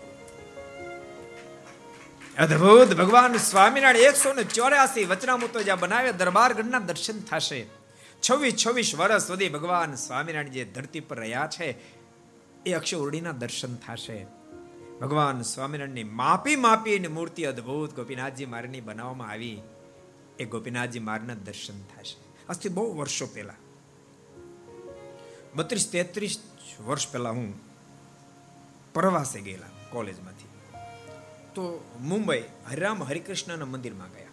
અદ્ભુત! 2.43 2.97
ભગવાન 2.97 3.37
સ્વામિનારાયણ 3.37 3.95
એકસો 3.95 4.33
ને 4.33 4.43
ચોર્યાસી 4.43 5.05
વચનામૃતો 5.05 5.63
જ્યાં 5.63 5.79
બનાવ્યા, 5.79 6.11
દરબારગઢના 6.11 6.79
દર્શન 6.79 7.19
થશે. 7.19 7.86
છવ્વીસ 8.29 8.63
છવ્વીસ 8.67 8.95
વર્ષ 8.95 9.23
સુધી 9.23 9.49
ભગવાન 9.49 9.95
સ્વામિનારાયણ 9.95 10.49
જે 10.49 10.65
ધરતી 10.65 10.99
પર 10.99 11.17
રહ્યા 11.17 11.49
છે. 11.59 11.75
એ 12.65 12.73
અક્ષરવડીના 12.73 13.31
દર્શન 13.31 13.75
થશે. 13.75 14.27
ભગવાન 15.01 15.41
સ્વામિનારાયણની 15.41 16.03
માપી 16.03 16.55
માપીની 16.55 17.07
મૂર્તિ 17.07 17.43
અદ્ભુત 17.43 17.95
ગોપીનાથજી 17.95 18.45
મારની 18.45 18.81
બનાવવામાં 18.81 19.29
આવી. 19.29 19.61
એ 20.39 20.45
ગોપીનાથજી 20.45 20.99
મારના 20.99 21.33
દર્શન 21.33 21.81
થશે. 21.81 22.45
આજથી 22.49 22.69
બહુ 22.69 22.97
વર્ષો 22.97 23.25
પહેલા. 23.25 23.53
બત્રીસ 25.55 25.91
તેત્રીસ 25.91 26.43
વર્ષ 26.85 27.11
પહેલા 27.11 27.29
હું 27.29 27.53
પ્રવાસે 28.93 29.41
ગયેલા 29.41 29.67
કોલેજમાંથી. 29.89 30.45
તો 31.55 31.95
મુંબઈ 31.99 32.43
હરિરામ 32.69 33.03
હરિકૃષ્ણના 33.03 33.65
મંદિરમાં 33.65 34.09
ગયા. 34.09 34.27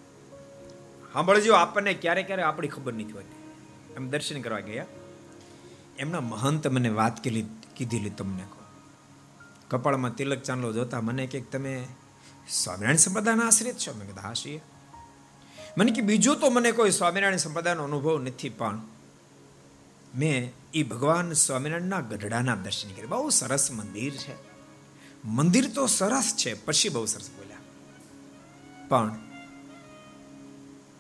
સાંભળજો, 1.13 1.55
આપણને 1.55 1.95
ક્યારે 1.95 2.23
ક્યારે 2.23 2.43
આપણી 2.43 2.69
ખબર 2.69 2.93
નથી 2.93 3.13
હોતી. 3.13 3.34
એમ 3.97 4.11
દર્શન 4.11 4.41
કરવા 4.41 4.61
ગયા. 4.61 4.87
એમના 5.99 6.21
મહંત 6.21 6.67
મને 6.67 6.89
વાત 6.89 7.25
કેલી, 7.25 7.45
કીધેલી 7.77 8.11
તમને 8.11 8.43
કહો. 8.43 8.65
કપાળમાં 9.69 10.15
તિલક 10.15 10.43
ચાંદલો 10.43 10.73
જોતા 10.73 11.01
મને 11.01 11.27
કે 11.27 11.41
તમે 11.41 11.87
સ્વામિનારાયણ 12.51 12.97
સંપ્રદાયના 12.97 13.47
આશ્રિત 13.47 13.79
છો? 13.79 13.95
મેં 13.99 14.07
કીધા, 14.07 14.21
હા 14.21 14.33
મને 15.79 15.91
કે, 15.91 16.01
બીજું 16.01 16.41
તો 16.41 16.51
મને 16.51 16.73
કોઈ 16.73 16.91
સ્વામિનારાયણ 16.91 17.37
સંપ્રદાયનો 17.37 17.85
અનુભવ 17.85 18.23
નથી, 18.23 18.49
પણ 18.49 18.81
મેં 20.15 20.53
એ 20.75 20.83
ભગવાન 20.83 21.33
સ્વામિનારાયણના 21.33 22.01
ગઢડાના 22.01 22.55
દર્શન 22.55 22.93
કર્યા. 22.93 23.07
બહુ 23.07 23.31
સરસ 23.31 23.71
મંદિર 23.71 24.13
છે. 24.15 24.35
મંદિર 25.25 25.71
તો 25.75 25.87
સરસ 25.87 26.35
છે, 26.37 26.65
પછી 26.65 26.89
બહુ 26.89 27.05
સરસ 27.05 27.31
બોલ્યા. 27.31 27.57
પણ 28.89 29.19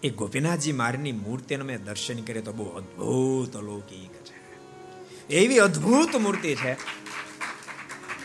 એ 0.04 0.10
ગોપીનાથજી 0.10 0.72
મારની 0.72 1.12
મૂર્તિને 1.12 1.64
મેં 1.64 1.84
દર્શન 1.84 2.22
કરે 2.22 2.40
તો 2.40 2.52
બહુ 2.52 2.64
અદ્ભુત 2.64 3.56
અલૌકિક 3.56 4.12
છે. 4.12 4.36
એવી 5.28 5.58
અદ્ભુત 5.58 6.16
મૂર્તિ 6.16 6.54
છે. 6.54 6.72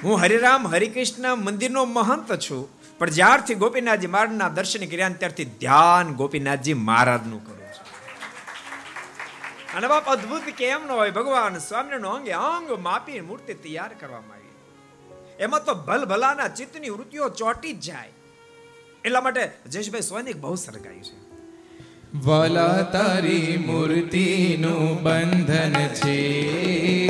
હું 0.04 0.22
હરિરામ 0.22 0.68
હરિકૃષ્ણ 0.68 1.36
મંદિરનો 1.36 1.86
મહંત 1.86 2.34
છું, 2.34 2.70
પણ 2.98 3.10
જ્યારથી 3.10 3.56
ગોપીનાથજી 3.56 4.08
મહારાજના 4.08 4.50
દર્શન 4.50 4.86
કર્યા 4.86 5.10
ત્યારથી 5.10 5.46
ધ્યાન 5.46 6.14
ગોપીનાથજી 6.14 6.74
મહારાજનું 6.74 7.48
કરું 7.48 7.60
છું. 7.60 7.88
અને 9.78 9.88
બાપ 9.88 10.06
અદ્ભુત 10.06 10.42
કેમ 10.42 10.88
ન 10.88 10.92
હોય, 10.92 11.12
ભગવાન 11.12 11.58
સ્વામીનો 11.58 12.10
અંગે 12.10 12.32
અંગ 12.32 12.72
માપી 12.72 13.22
મૂર્તિ 13.22 13.54
તૈયાર 13.54 13.94
કરવામાં 14.00 14.38
આવી 14.38 15.44
એમાં 15.44 15.66
તો 15.66 15.74
ભલ 15.74 16.06
ભલાના 16.06 16.48
ચિત્તની 16.48 16.90
વૃત્તિઓ 16.90 17.30
ચોટી 17.30 17.74
જ 17.74 17.80
જાય. 17.80 18.10
એટલા 19.06 19.22
માટે 19.22 19.52
જયેશભાઈ 19.70 20.02
સ્વાનિક 20.02 20.38
બહુ 20.38 20.56
સરગાયું 20.56 21.04
છે. 21.04 21.29
વાલા 22.16 22.82
તારી 22.82 23.64
મૂર્તિનું 23.66 25.04
બંધન 25.04 25.74
છે. 25.74 27.08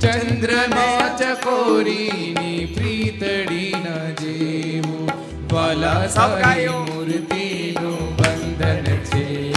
ચંદ્રમાં 0.00 1.18
ચકોરીની 1.18 2.74
પ્રીતડી 2.74 3.74
ન 3.76 4.14
જેવું. 4.14 5.10
વલા 5.52 6.06
તારી 6.06 6.66
મૂર્તિનું 6.66 8.16
બંધન 8.16 8.84
છે. 8.84 9.52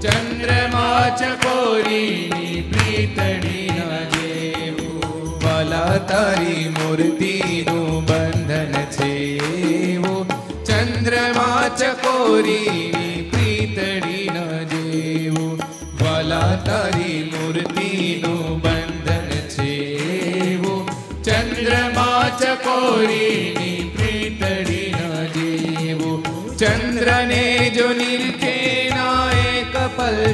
ચંદ્રમા 0.00 1.16
ચકોરીની 1.18 2.72
પ્રીતડી 2.72 3.70
ન 3.72 4.08
જેવું. 4.08 5.00
વલા 5.44 5.98
તારી 5.98 6.68
મૂર્તિનું 6.68 8.04
બંધન 8.04 8.72
છે. 8.72 9.38
ચંદ્રમા 10.64 11.68
ચકોરીની 11.68 13.05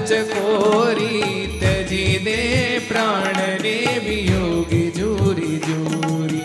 ચકોરી 0.07 1.59
તજી 1.61 2.19
દે 2.19 2.39
પ્રાણને 2.89 3.75
વિયોગી 4.07 4.91
જોરી 4.91 5.59
જોરી. 5.59 6.43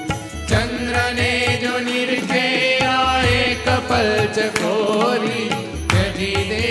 ચંદ્રને 0.47 1.31
જો 1.61 1.79
નિરખે 1.79 2.45
આ 2.85 3.21
એક 3.21 3.65
પલ 3.89 4.11
ચકોરી 4.35 5.49
તજી 5.87 6.43
દે 6.49 6.63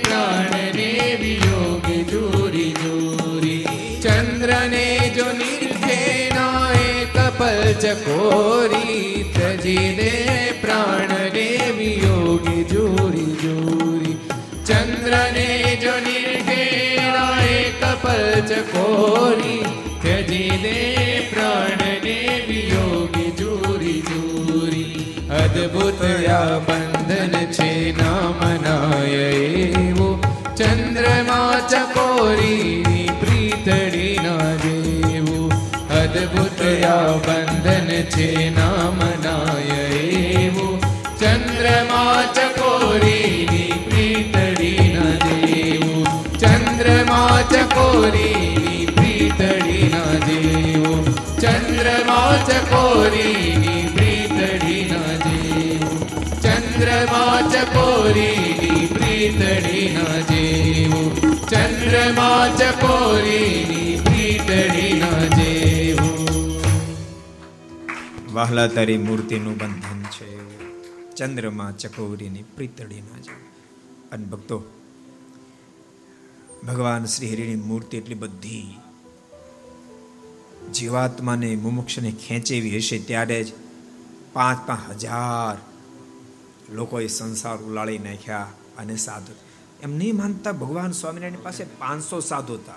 પ્રાણને 0.00 0.90
વિયોગી 1.20 2.04
જોરી 2.04 2.72
જોરી. 2.82 3.64
ચંદ્રને 4.02 5.12
જો 5.16 5.28
નિરખે 5.32 6.00
ના 6.34 6.72
એક 6.72 7.16
પલ 7.38 7.62
ચકોરી 7.74 9.24
તજી 9.34 9.94
દે 9.94 10.12
પ્રાણને 10.60 11.48
વિયોગી 11.78 12.64
જોરી 12.64 13.32
જોરી. 13.42 14.29
ચંદ્રને 14.80 15.76
જો 15.82 15.92
નિર્ઘેરા 16.00 17.12
ના 17.12 17.42
એક 17.42 17.80
પલ 18.02 18.42
ચકોરી 18.48 19.64
ત્યજી 20.02 20.50
દે 20.62 20.76
પ્રાણને 21.30 22.16
વિયોગી 22.48 23.32
જોરી 23.38 24.02
જોરી 24.02 25.06
અદ્ભુત 25.30 26.00
આ 26.28 26.58
બંધન 26.58 27.52
છે 27.52 27.92
ના 27.92 28.30
મનાય 28.30 29.28
એવો. 29.80 30.20
ચંદ્રમા 30.56 31.60
ચકોરી 31.68 33.10
પ્રીતડી 33.20 34.18
ના 34.22 34.56
જેવું. 34.56 35.52
અદ્ભુત 36.02 36.60
આ 36.84 37.12
બંધન 37.16 38.02
છે 38.02 38.50
નામ 38.50 38.69
ચકોરીની 53.00 53.84
પ્રીતડી 53.90 54.80
ના 54.84 55.12
જેવું 55.22 56.00
ચંદ્રમાં 56.42 57.46
ચકોરીની 57.52 58.82
પ્રીતડી 58.90 59.86
ના 59.94 60.18
જેવું 60.30 61.08
ચંદ્રમાં 61.44 62.50
ચકોરીની 62.54 63.94
પ્રીતડી 64.00 64.92
ના 64.98 65.22
જેવું 65.32 66.52
વહાલા 68.34 68.68
તારી 68.70 68.98
મૂર્તિનું 68.98 69.56
બંધન 69.56 70.04
છે 70.10 70.28
ચંદ્રમાં 71.16 71.74
ચકોરીની 71.76 72.46
પ્રીતડીના 72.52 73.24
છે 73.24 73.40
અને 74.10 74.26
ભક્તો 74.26 74.60
ભગવાન 76.62 77.04
શ્રી 77.08 77.32
હરિની 77.32 77.60
મૂર્તિ 77.64 77.94
એટલી 77.96 78.22
બધી 78.22 78.89
જીવાત્માને 80.74 81.56
મુમુક્ષને 81.56 82.10
ખેંચેવી 82.10 82.76
હશે 82.76 82.98
ત્યારે 82.98 83.44
જ 83.44 83.52
પાંચ 84.32 84.66
પાંચ 84.66 84.90
હજાર 84.90 85.58
લોકોએ 86.72 87.06
સંસાર 87.06 87.56
ઉલાળી 87.56 87.98
નાખ્યા 87.98 88.46
અને 88.78 88.96
સાધુ. 88.96 89.32
એમ 89.82 89.96
નહીં 89.98 90.16
માનતા 90.16 90.52
ભગવાન 90.52 90.92
સ્વામિનારાયણ 90.92 91.42
પાસે 91.42 91.64
પાંચસો 91.64 92.20
સાધુ 92.20 92.54
હતા. 92.54 92.74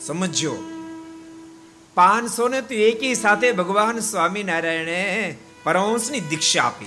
સમજો 0.00 0.56
પાંચસો 1.94 2.48
ને 2.48 2.60
તો 2.60 2.74
એકી 2.74 3.14
સાથે 3.14 3.52
ભગવાન 3.52 3.98
સ્વામિનારાયણે 3.98 5.36
પરમહંસની 5.64 6.20
દીક્ષા 6.20 6.62
આપી. 6.62 6.86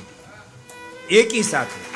એકી 1.15 1.43
સાથે. 1.43 1.89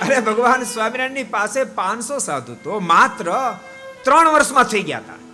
અરે 0.00 0.20
ભગવાન 0.20 0.62
સ્વામિનારાયણની 0.64 1.24
પાસે 1.24 1.64
પાંચસો 1.64 2.18
સાધુ 2.18 2.54
તો 2.54 2.80
માત્ર 2.80 3.24
ત્રણ 4.04 4.28
વર્ષમાં 4.28 4.64
થઈ 4.64 4.82
ગયા 4.82 4.98
હતા. 4.98 5.29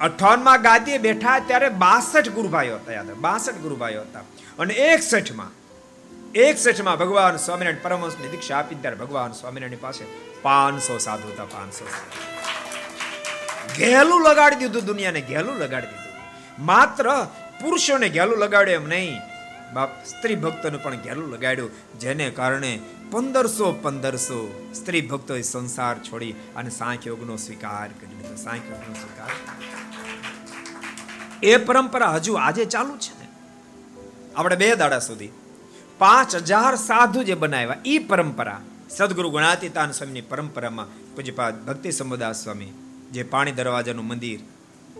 અઠાવનમાં 0.00 0.62
ગાદીએ 0.62 0.98
બેઠા 0.98 1.38
ત્યારે 1.48 1.68
બાસઠ 1.84 2.30
ગુરુભાઈઓ 2.38 2.78
હતા, 2.78 2.94
યાદ 2.98 3.10
બાસઠ 3.26 3.58
ગુરુભાઈઓ 3.64 4.02
હતા. 4.02 4.24
અને 4.58 4.74
એકસઠમાં 4.92 5.52
એકસઠમાં 6.44 6.98
ભગવાન 7.02 7.36
સ્વામિનારાયણ 7.46 7.84
પરમહંસની 7.84 8.30
દીક્ષા 8.32 8.56
આપી 8.60 8.78
ત્યારે 8.82 8.98
ભગવાન 9.02 9.36
સ્વામિનારાયણ 9.40 9.84
પાસે 9.86 10.04
પાંચસો 10.46 10.98
સાધુ 11.06 11.28
હતા, 11.34 11.46
પાંચસો 11.46 11.84
ઘેલું 13.78 14.22
લગાડી 14.28 14.60
દીધું 14.64 14.86
દુનિયાને, 14.90 15.20
ઘેલું 15.20 15.62
લગાડી 15.62 15.92
દીધું. 15.92 16.18
માત્ર 16.70 17.06
પુરુષોને 17.60 18.08
ઘેલું 18.08 18.38
લગાડ્યું 18.44 18.82
એમ 18.82 18.90
નહીં, 18.94 19.22
બાપ 19.74 19.94
સ્ત્રી 20.06 20.42
ભક્તોને 20.44 20.78
પણ 20.78 21.00
ઘેલું 21.06 21.30
લગાડ્યું, 21.36 21.72
જેને 22.04 22.26
કારણે 22.40 22.72
પંદરસો 23.12 23.72
પંદરસો 23.84 24.40
સ્ત્રી 24.74 25.00
ભક્તોએ 25.00 25.42
સંસાર 25.42 25.96
છોડી 26.08 26.34
અને 26.56 26.70
સાંખ 26.80 27.06
યોગનો 27.10 27.36
સ્વીકાર 27.46 27.88
કરી 28.00 28.14
લીધો 28.20 28.36
સાંખ 28.46 28.70
યોગનો 28.70 28.94
સ્વીકાર. 29.02 29.32
એ 31.42 31.56
પરંપરા 31.56 32.12
હજુ 32.12 32.34
આજે 32.34 32.64
ચાલુ 32.64 32.96
છે 32.96 33.18
ને. 33.18 33.28
આપણે 34.36 34.56
બે 34.56 34.76
દાડા 34.76 34.98
સુધી 34.98 35.32
પાંચ 35.98 36.34
હજાર 36.34 36.76
સાધુ 36.76 37.22
જે 37.22 37.34
બનાવ્યા 37.34 37.76
એ 37.84 37.98
પરંપરા, 37.98 38.60
સદગુરુ 38.90 39.30
ગુણાતીતાન 39.30 39.92
સ્વામીની 39.92 40.20
પરંપરામાં 40.20 40.86
પૂજ્યપાદ 41.16 41.64
ભક્તિ 41.66 41.90
સમુદાસ 41.90 42.44
સ્વામી, 42.44 42.72
જે 43.12 43.22
પાણી 43.22 43.52
દરવાજાનું 43.52 44.06
મંદિર, 44.06 44.40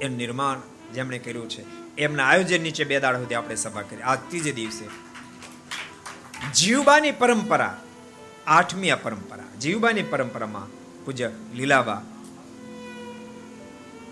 એનું 0.01 0.17
નિર્માણ 0.17 0.61
જેમણે 0.95 1.19
કર્યું 1.19 1.49
છે, 1.49 1.63
એમના 1.97 2.25
આયોજન 2.25 2.63
નીચે 2.63 2.85
બે 2.85 3.01
દાડા 3.01 3.21
સુધી 3.21 3.35
આપણે 3.35 3.55
સભા 3.55 3.83
કરી. 3.83 4.03
આ 4.03 4.15
ત્રીજે 4.15 4.53
દિવસે 4.53 4.85
જીવબાની 6.55 7.13
પરંપરા, 7.13 7.77
આઠમી 8.47 8.91
આ 8.91 8.97
પરંપરા, 8.97 9.45
જીવબાની 9.61 10.03
પરંપરામાં 10.03 10.69
પૂજ્ય 11.05 11.31
લીલાબા 11.55 12.03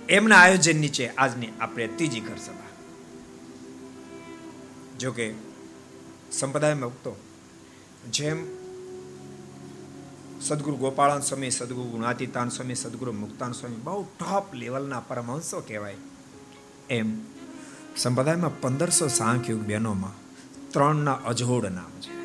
એમના 0.09 0.37
આયોજન 0.37 0.77
નીચે 0.77 1.09
આજની 1.09 1.49
આપણે 1.61 1.87
ત્રીજી 1.87 2.21
ઘર 2.21 2.37
સભા. 2.37 2.63
જોકે 4.99 5.35
સંપ્રદાયમાં 6.33 6.91
ભક્તો 6.91 7.17
જેમ 8.11 8.47
સદગુરુ 10.41 10.77
ગોપાળાન 10.77 11.21
સ્વામી, 11.21 11.51
સદગુરુ 11.51 11.89
ગુણાતીતાન 11.89 12.49
સ્વામી, 12.49 12.75
સદગુરુ 12.75 13.13
મુક્તાન 13.13 13.53
સ્વામી, 13.53 13.77
બહુ 13.77 14.05
ટોપ 14.05 14.55
લેવલના 14.55 15.01
પરમહંસો 15.01 15.61
કહેવાય. 15.61 15.97
એમ 16.91 17.17
સંપ્રદાયમાં 17.97 18.61
પંદરસો 18.61 19.09
સાંખ્યુગ 19.09 19.61
બહેનોમાં 19.61 20.13
ત્રણના 20.71 21.13
અજોડ 21.13 21.67
નામ 21.67 22.01
છે. 22.01 22.23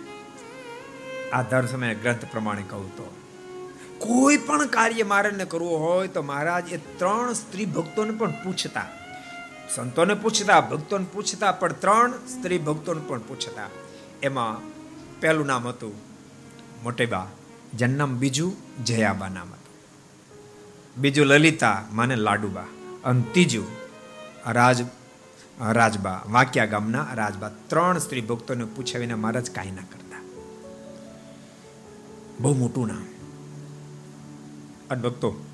આધાર 1.32 1.68
સમય 1.68 1.96
ગ્રંથ 1.96 2.26
પ્રમાણે 2.32 2.64
કહું 2.70 2.98
તો 2.98 3.27
કોઈ 4.00 4.38
પણ 4.38 4.66
કાર્ય 4.66 5.04
મારે 5.04 5.30
કરવું 5.30 5.80
હોય 5.80 6.08
તો 6.08 6.22
મહારાજ 6.22 6.72
એ 6.72 6.78
ત્રણ 6.78 7.34
સ્ત્રી 7.34 7.66
ભક્તોને 7.66 8.12
પણ 8.12 8.32
પૂછતા. 8.32 8.86
સંતોને 9.76 10.14
પૂછતા, 10.14 10.62
ભક્તોને 10.62 11.06
પૂછતા, 11.14 11.52
પણ 11.52 11.74
ત્રણ 11.74 12.12
સ્ત્રી 12.12 12.58
ભક્તોને 12.58 13.02
પણ 13.08 13.20
પૂછતા. 13.20 13.70
એમાં 14.24 14.62
પહેલું 15.20 15.46
નામ 15.46 15.68
હતું 15.68 15.94
મોટેબા, 16.84 17.28
જન્મ 17.78 18.18
બીજું 18.18 18.84
જયાબા 18.84 19.28
નામ 19.28 19.48
હતું. 19.48 19.68
બીજું 21.02 21.26
લલિતા, 21.26 21.84
માને 21.94 22.16
લાડુબા. 22.16 22.64
અને 23.06 23.22
ત્રીજું 23.32 23.68
રાજ, 24.48 24.82
રાજબા, 25.72 26.24
વાંક્યા 26.30 26.66
ગામના 26.66 27.08
રાજબા. 27.14 27.50
ત્રણ 27.68 27.98
સ્ત્રી 27.98 28.22
ભક્તોને 28.22 28.66
પૂછ્યા 28.66 29.00
વિના 29.00 29.16
મહારાજ 29.16 29.52
કાંઈ 29.52 29.72
ના 29.72 29.82
કરતા. 29.82 30.22
બહુ 32.40 32.54
મોટું 32.54 32.88
નામ. 32.88 33.06
અને 34.92 35.02
ભક્તો. 35.02 35.46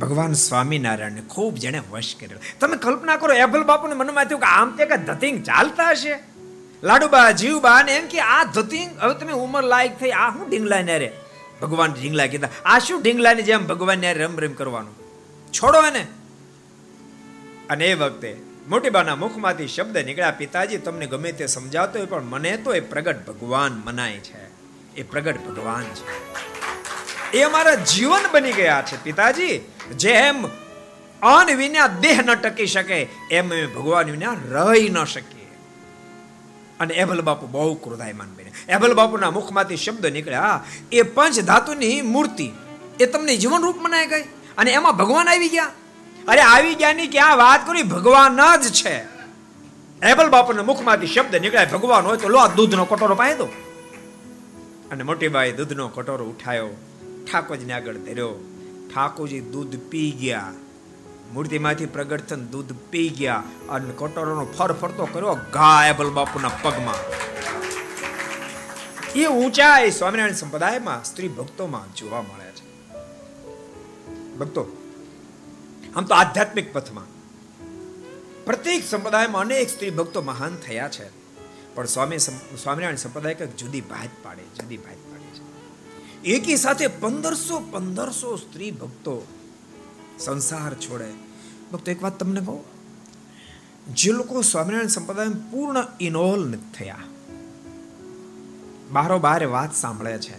ભગવાન 0.00 0.32
સ્વામિનારાયણને 0.32 1.20
ખૂબ 1.20 1.54
જણે 1.54 1.82
વશ 1.90 2.16
કર્યો. 2.20 2.38
તમે 2.60 2.76
કલ્પના 2.76 3.16
કરો, 3.16 3.34
એભલ 3.34 3.64
બાપુને 3.64 3.94
મનમાં 3.94 4.24
થયું 4.24 4.40
કે 4.40 4.46
આમ 4.46 4.76
તે 4.76 4.86
કે 4.86 4.96
ધતિંગ 4.96 5.44
ચાલતા 5.44 5.90
હશે. 5.90 6.18
લાડુબા, 6.82 7.30
જીવબા 7.30 7.82
ને 7.82 7.96
એમ 7.96 8.06
કે 8.06 8.20
આ 8.20 8.44
ધતિંગ, 8.44 8.90
હવે 9.00 9.14
તમે 9.14 9.32
ઉંમર 9.32 9.62
લાયક 9.62 10.00
થઈ, 10.00 10.10
આ 10.10 10.30
શું 10.30 10.50
ઢીંગલા 10.50 10.82
ને 10.82 10.98
રે? 10.98 11.12
ભગવાન 11.62 11.92
ઢીંગલા 11.92 12.26
કીધા 12.26 12.48
આ 12.64 12.78
શું 12.78 13.02
ઢીંગલાની 13.02 13.42
જેમ 13.42 13.66
ભગવાન 13.66 13.98
ને 13.98 14.14
રમ 14.14 14.40
રમ 14.40 14.52
કરવાનું? 14.52 14.94
છોડો 15.52 15.82
એને. 15.86 16.06
અને 17.70 17.86
એ 17.86 17.94
વખતે 17.94 18.36
મોટીબાના 18.68 19.16
મુખમાંથી 19.16 19.68
શબ્દ 19.68 19.98
નીકળ્યા, 19.98 20.30
પિતાજી, 20.30 20.76
તમને 20.76 21.06
ગમે 21.06 21.32
તે 21.32 21.46
સમજાવતો 21.46 21.98
હોય, 21.98 22.06
પણ 22.06 22.22
મને 22.22 22.56
તો 22.56 22.74
એ 22.74 22.80
પ્રગટ 22.80 23.26
ભગવાન 23.26 23.82
મનાય 23.84 24.12
છે. 24.12 24.46
એ 24.94 25.02
પ્રગટ 25.02 25.36
ભગવાન 25.36 25.82
છે. 25.82 26.45
એ 27.36 27.42
અમારા 27.42 27.74
જીવન 27.74 28.24
બની 28.32 28.52
ગયા 28.52 28.82
છે, 28.82 29.04
પિતાજી. 29.04 29.58
જેમ 29.96 30.46
અન 31.22 31.56
વિના 31.56 31.86
દેહ 31.86 32.18
ન 32.22 32.34
ટકી 32.34 32.66
શકે, 32.66 33.08
એમ 33.30 33.48
ભગવાન 33.74 34.10
વિના 34.10 34.36
રહી 34.50 34.88
ન 34.88 35.04
શકીએ 35.04 35.34
અને 36.80 36.94
એભલ 36.94 37.20
બાપુ 37.20 37.46
બહુ 37.46 37.74
ક્રોધાયમાન 37.74 38.34
બને 38.34 38.52
એભલ 38.68 38.94
બાપુના 38.94 39.30
મુખમાંથી 39.30 39.76
શબ્દ 39.76 40.06
નીકળ્યા, 40.06 40.64
એ 40.92 41.02
પંચ 41.02 41.40
ધાતુની 41.40 42.02
મૂર્તિ, 42.02 42.50
એ 43.00 43.06
તમને 43.06 43.36
જીવન 43.36 43.62
રૂપ 43.62 43.76
મનાય 43.80 44.06
ગઈ? 44.06 44.22
અને 44.58 44.70
એમાં 44.70 44.96
ભગવાન 44.96 45.28
આવી 45.28 45.48
ગયા? 45.48 45.70
અરે 46.28 46.40
આવી 46.40 46.74
ગયા 46.74 46.92
ની 46.92 47.06
ક્યાં 47.06 47.36
વાત 47.36 47.66
કરી, 47.66 47.82
ભગવાન 47.82 48.40
જ 48.62 48.72
છે. 48.72 48.96
એબલ 50.02 50.28
બાપુના 50.28 50.62
મુખમાંથી 50.62 51.06
શબ્દ 51.06 51.36
નીકળ્યા, 51.36 51.64
ભગવાન 51.72 52.04
હોય 52.04 52.16
તો 52.16 52.28
લો 52.28 52.48
દૂધનો 52.56 52.84
કટોરો 52.84 53.14
પાય 53.14 53.34
દો. 53.34 53.44
અને 54.90 55.02
મોટી 55.02 55.28
બાઈ 55.28 55.52
દૂધનો 55.52 55.88
કટોરો 55.88 56.24
ઉઠાયો. 56.24 56.68
ઠાકોરજીને 57.32 57.72
આગળ 57.72 57.94
ધર્યો. 57.94 58.34
ઠાકોરજી 58.94 59.40
દૂધ 59.40 59.76
પી 59.76 60.10
ગયા. 60.20 60.52
મૂર્તિમાંથી 61.32 61.86
પ્રગટ 61.86 62.20
થઈને 62.20 62.44
દૂધ 62.44 62.72
પી 62.90 63.08
ગયા 63.08 63.42
અને 63.68 63.92
કટોરોનો 63.98 64.44
ફર 64.44 64.72
ફરતો 64.72 65.06
કર્યો 65.06 65.34
ગાય 65.34 65.92
બલબાપુના 65.92 66.48
પગમાં. 66.48 66.94
એ 69.12 69.26
ઊંચાઈ 69.26 69.90
સ્વામિનારાયણ 69.90 70.34
સંપ્રદાયમાં 70.34 71.04
સ્ત્રી 71.04 71.28
ભક્તોમાં 71.28 71.94
જોવા 71.94 72.22
મળે 72.22 72.50
છે. 72.50 72.64
ભક્તો, 74.36 74.76
આમ 75.96 76.04
તો 76.04 76.14
આધ્યાત્મિક 76.14 76.72
પથમાં. 76.72 77.04
પ્રત્યેક 78.44 78.84
સંપ્રદાયમાં 78.90 79.42
અનેક 79.42 79.70
સ્ત્રી 79.70 79.90
ભક્તો 79.90 80.22
મહાન 80.22 80.56
થયા 80.56 80.88
છે. 80.88 81.08
પણ 81.74 81.86
સ્વામી 81.86 82.18
સ્વામિનારાયણ 82.18 82.96
સંપ્રદાય 82.96 83.34
કંઈક 83.34 83.56
જુદી 83.56 83.80
ભાત 83.80 84.08
પાડે, 84.22 84.42
જુદી 84.42 84.76
ભાત 84.76 85.05
એકી 86.26 86.56
સાથે 86.56 86.86
પંદરસો 86.86 87.60
પંદરસો 87.60 88.36
સ્ત્રી 88.36 88.70
ભક્તો 88.70 89.26
સંસાર 90.18 90.74
છોડે. 90.74 91.12
ભક્તો, 91.72 91.90
એક 91.90 92.02
વાત 92.02 92.18
તમને 92.18 92.40
કહું? 92.40 92.64
જે 93.94 94.12
લોકો 94.12 94.42
સ્વામિનારાયણ 94.42 94.86
સંપ્રદાય 94.86 95.28
પૂર્ણ 95.28 95.84
ઇનોલ 96.00 96.48
નથી 96.48 96.84
થયા. 96.84 96.96
બારો 98.92 99.18
બાર 99.18 99.46
વાત 99.46 99.74
સાંભળે 99.74 100.18
છે. 100.18 100.36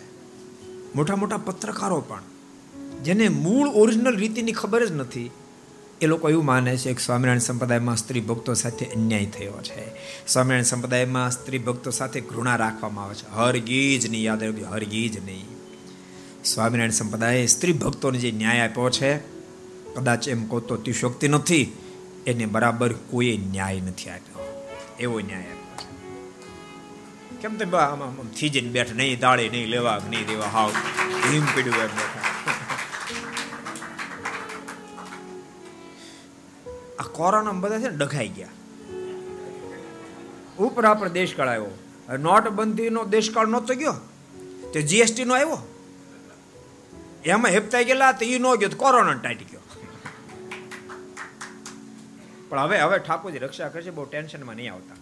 મોટા 0.95 1.15
મોટા 1.15 1.37
પત્રકારો 1.37 2.01
પણ, 2.01 2.21
જેને 3.03 3.29
મૂળ 3.29 3.67
ઓરિજિનલ 3.67 4.15
રીતિની 4.15 4.51
ખબર 4.51 4.85
જ 4.85 4.91
નથી, 4.91 5.31
એ 6.01 6.05
લોકો 6.05 6.29
એવું 6.29 6.45
માને 6.45 6.77
છે 6.77 6.93
કે 6.93 7.03
સ્વામિનારાયણ 7.03 7.39
સંપ્રદાયમાં 7.39 7.95
સ્ત્રી 7.95 8.19
ભક્તો 8.19 8.53
સાથે 8.53 8.85
અન્યાય 8.85 9.25
થયો 9.25 9.53
છે. 9.63 9.91
સ્વામિનારાયણ 10.27 10.63
સંપ્રદાયમાં 10.63 11.31
સ્ત્રી 11.31 11.57
ભક્તો 11.57 11.91
સાથે 11.91 12.21
ઘૃણા 12.21 12.55
રાખવામાં 12.55 13.05
આવે 13.05 13.15
છે. 13.15 13.31
હરગીજ 13.31 14.09
નહીં 14.09 14.23
યાદ 14.23 14.43
રાખજો 14.43 14.65
હરગીજ 14.65 15.25
નહીં 15.25 15.56
સ્વામિનારાયણ 16.53 16.91
સંપ્રદાય 16.91 17.45
સ્ત્રી 17.45 17.73
ભક્તોને 17.73 18.19
જે 18.19 18.31
ન્યાય 18.31 18.59
આપ્યો 18.59 18.89
છે, 18.89 19.17
કદાચ 19.95 20.27
એમ 20.27 20.47
કહો 20.47 20.59
તો 20.59 20.75
અતિશોક્તિ 20.75 21.27
નથી, 21.27 21.77
એને 22.27 22.45
બરાબર 22.45 22.93
કોઈ 22.93 23.39
ન્યાય 23.51 23.81
નથી 23.81 24.09
આપ્યો. 24.09 24.67
એવો 24.99 25.19
ન્યાય 25.19 25.41
આપ્યો 25.41 25.57
કેમ 27.41 27.55
કેમ 27.55 27.71
તે 27.71 27.77
આમાં 27.77 28.33
થીજીને 28.33 28.69
બેઠ, 28.69 28.93
નહીં 28.93 29.19
દાળે 29.19 29.49
નહીં 29.49 29.67
લેવા 29.67 30.01
નહીં 30.09 30.27
દેવા 30.27 30.45
હાવ. 30.45 30.71
હિમ 31.31 31.45
પીડ્યું 31.45 31.75
એમ 31.75 31.87
બેઠા. 31.87 32.19
આ 36.99 37.07
કોરોના 37.07 37.51
બધા 37.51 37.79
છે 37.79 37.89
ને 37.89 37.97
ડઘાઈ 37.97 38.27
ગયા. 38.27 38.47
ઉપર 40.59 40.85
આપણે 40.85 41.09
દેશકાળ 41.09 41.47
આવ્યો. 41.47 41.77
નોટબંધીનો 42.17 43.05
દેશકાળ 43.05 43.47
નહોતો 43.47 43.75
ગયો. 43.75 43.93
તે 44.73 44.81
જીએસટી 44.81 45.25
નો 45.25 45.33
આવ્યો. 45.33 45.76
એમાં 47.25 47.51
હેપતાઈ 47.51 47.85
ગયેલા 47.85 48.11
તો 48.11 48.25
એ 48.25 48.37
નો 48.37 48.55
ગયો 48.55 48.69
કોરોના 48.77 49.13
ટાટી 49.13 49.45
ગયો. 49.45 49.59
પણ 52.49 52.59
હવે 52.59 52.79
હવે 52.79 52.99
ઠાકોરજી 52.99 53.37
રક્ષા 53.37 53.69
કરશે, 53.69 53.89
બહુ 53.89 54.05
ટેન્શનમાં 54.05 54.55
નહીં 54.55 54.73
આવતા. 54.73 54.95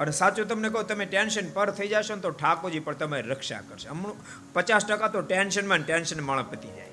અને 0.00 0.10
સાચું 0.10 0.48
તમને 0.48 0.68
કહો, 0.68 0.82
તમે 0.82 1.06
ટેન્શન 1.06 1.50
પર 1.50 1.70
થઈ 1.70 1.88
જશો 1.88 2.14
ને 2.14 2.20
તો 2.20 2.30
ઠાકોરજી 2.30 2.80
પણ 2.80 2.94
તમારી 2.94 3.22
રક્ષા 3.22 3.60
કરશે. 3.60 3.88
હમણાં 3.88 4.12
પચાસ 4.52 4.86
ટકા 4.86 5.08
તો 5.08 5.20
ટેન્શનમાં 5.20 5.78
ટેન્શન 5.78 6.20
માણસ 6.20 6.46
પતી 6.46 6.68
જાય. 6.68 6.90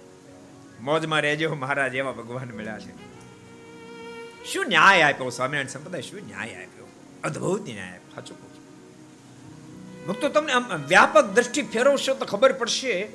મોજમાં 0.81 1.21
રહેજો, 1.21 1.55
મહારાજ, 1.55 1.95
એવા 1.95 2.11
ભગવાન 2.11 2.51
મળ્યા 2.57 2.79
છે. 2.79 2.93
શું 4.53 4.65
ન્યાય 4.67 5.01
આપ્યો 5.01 5.29
સ્વામિનારાયણ 5.29 5.67
સંપ્રદાય? 5.67 6.01
શું 6.01 6.19
ન્યાય 6.27 6.55
આપ્યો? 6.55 6.87
અદ્ભુત 7.23 7.61
ન્યાય 7.61 7.89
આપ્યો. 7.89 8.11
સાચું 8.15 8.37
કહું 8.37 8.47
ભક્તો, 10.07 10.29
તમને 10.29 10.53
વ્યાપક 10.87 11.25
દ્રષ્ટિ 11.25 11.61
ફેરવશો 11.61 12.13
તો 12.13 12.25
ખબર 12.25 12.53
પડશે 12.53 13.07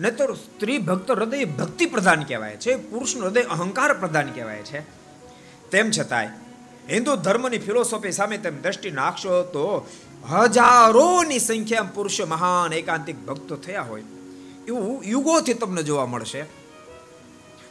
ન 0.00 0.10
તો 0.10 0.34
સ્ત્રી 0.34 0.78
ભક્તો 0.78 1.14
હૃદય 1.14 1.44
ભક્તિ 1.44 1.86
પ્રધાન 1.86 2.22
કહેવાય 2.22 2.56
છે, 2.56 2.76
પુરુષનું 2.90 3.24
હૃદય 3.24 3.42
અહંકાર 3.42 3.92
પ્રધાન 3.94 4.28
કહેવાય 4.32 4.62
છે. 4.62 4.80
તેમ 5.70 5.90
છતાંય, 5.90 6.28
હિન્દુ 6.90 7.16
ધર્મની 7.16 7.58
ફિલોસોફી 7.58 8.12
સામે 8.12 8.38
તેમ 8.38 8.62
દ્રષ્ટિ 8.62 8.90
નાખશો 8.90 9.42
તો 9.42 9.66
હજારોની 10.30 11.38
સંખ્યા 11.38 11.82
પુરુષો 11.82 12.26
મહાન 12.26 12.72
એકાંતિક 12.72 13.18
ભક્તો 13.26 13.56
થયા 13.56 13.82
હોય. 13.82 14.02
એવું 14.68 15.04
યુગોથી 15.04 15.54
તમને 15.54 15.82
જોવા 15.82 16.06
મળશે. 16.06 16.42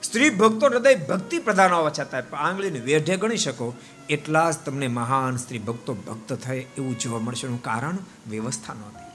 સ્ત્રી 0.03 0.29
ભક્તો 0.29 0.67
હૃદય 0.67 0.95
ભક્તિ 0.95 1.39
પ્રધાન 1.39 1.71
હોવા 1.71 1.89
છતાં 1.89 2.35
આંગળીને 2.35 2.79
વેઢે 2.79 3.17
ગણી 3.17 3.37
શકો, 3.37 3.73
એટલા 4.09 4.51
જ 4.51 4.55
તમને 4.65 4.87
મહાન 4.87 5.35
સ્ત્રી 5.37 5.59
ભક્તો 5.59 5.93
ભક્ત 5.93 6.33
થાય 6.33 6.57
એવું 6.57 6.99
જોવા 6.99 7.19
મળશે. 7.19 7.47
એનું 7.47 7.63
કારણ 7.63 7.97
વ્યવસ્થા 8.29 8.73
નહોતી. 8.73 9.08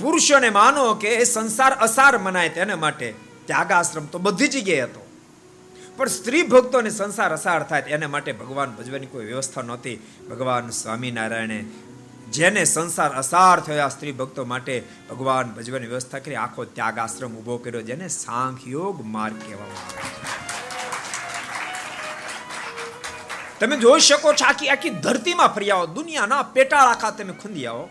પુરુષોને 0.00 0.50
માનો 0.50 0.94
કે 0.94 1.24
સંસાર 1.24 1.72
અસાર 1.72 2.18
મનાય 2.18 2.48
તેને 2.48 2.74
માટે. 2.74 3.14
ત્યાગાશ્રમ 3.46 4.06
તો 4.06 4.18
બધી 4.18 4.48
જગ્યાએ 4.48 4.80
હતો. 4.80 5.02
પણ 5.96 6.06
સ્ત્રી 6.06 6.42
ભક્તોને 6.42 6.90
સંસાર 6.90 7.32
અસાર 7.32 7.62
થાય 7.62 7.80
એના 7.80 8.08
માટે 8.08 8.32
ભગવાન 8.32 8.70
ભજવાની 8.70 9.06
કોઈ 9.06 9.26
વ્યવસ્થા 9.26 9.62
નહોતી. 9.62 9.96
ભગવાન 10.30 10.70
સ્વામિનારાયણે 10.70 11.64
જેને 12.32 12.64
સંસાર 12.64 13.10
અસાર 13.12 13.60
થયા 13.60 13.88
સ્ત્રી 13.88 14.12
ભક્તો 14.12 14.44
માટે 14.44 14.82
ભગવાન 15.10 15.50
ભજવાની 15.50 15.86
વ્યવસ્થા 15.86 16.18
કરી, 16.18 16.34
આખો 16.34 16.64
ત્યાગ 16.64 16.98
આશ્રમ 16.98 17.36
ઊભો 17.36 17.56
કર્યો, 17.56 17.82
જેને 17.82 18.08
સાંખ્યોગ 18.08 19.04
માર્ગ 19.04 19.38
કહેવામાં 19.38 19.84
આવે 19.86 20.36
તમે 23.60 23.76
જોઈ 23.76 24.00
શકો 24.00 24.32
છો 24.32 24.44
આખી 24.44 24.68
આખી 24.68 24.90
ધરતીમાં 24.90 25.54
ફરી 25.54 25.70
આવો, 25.70 25.86
દુનિયાના 25.86 26.42
પેટાળ 26.42 26.88
આખા 26.88 27.10
તમે 27.10 27.32
ખુંદી 27.32 27.66
આવો. 27.66 27.88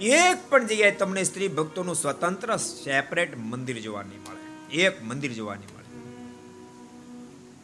એક 0.00 0.50
પણ 0.50 0.66
જગ્યાએ 0.66 0.90
તમને 0.90 1.24
સ્ત્રી 1.24 1.48
ભક્તોનું 1.48 1.94
સ્વતંત્ર 1.94 2.56
સેપરેટ 2.56 3.38
મંદિર 3.38 3.78
જોવા 3.78 4.02
નહીં 4.02 4.20
મળે. 4.20 4.76
એક 4.76 5.04
મંદિર 5.04 5.32
જોવા 5.32 5.54
નહીં 5.54 5.76
મળે. 5.76 5.78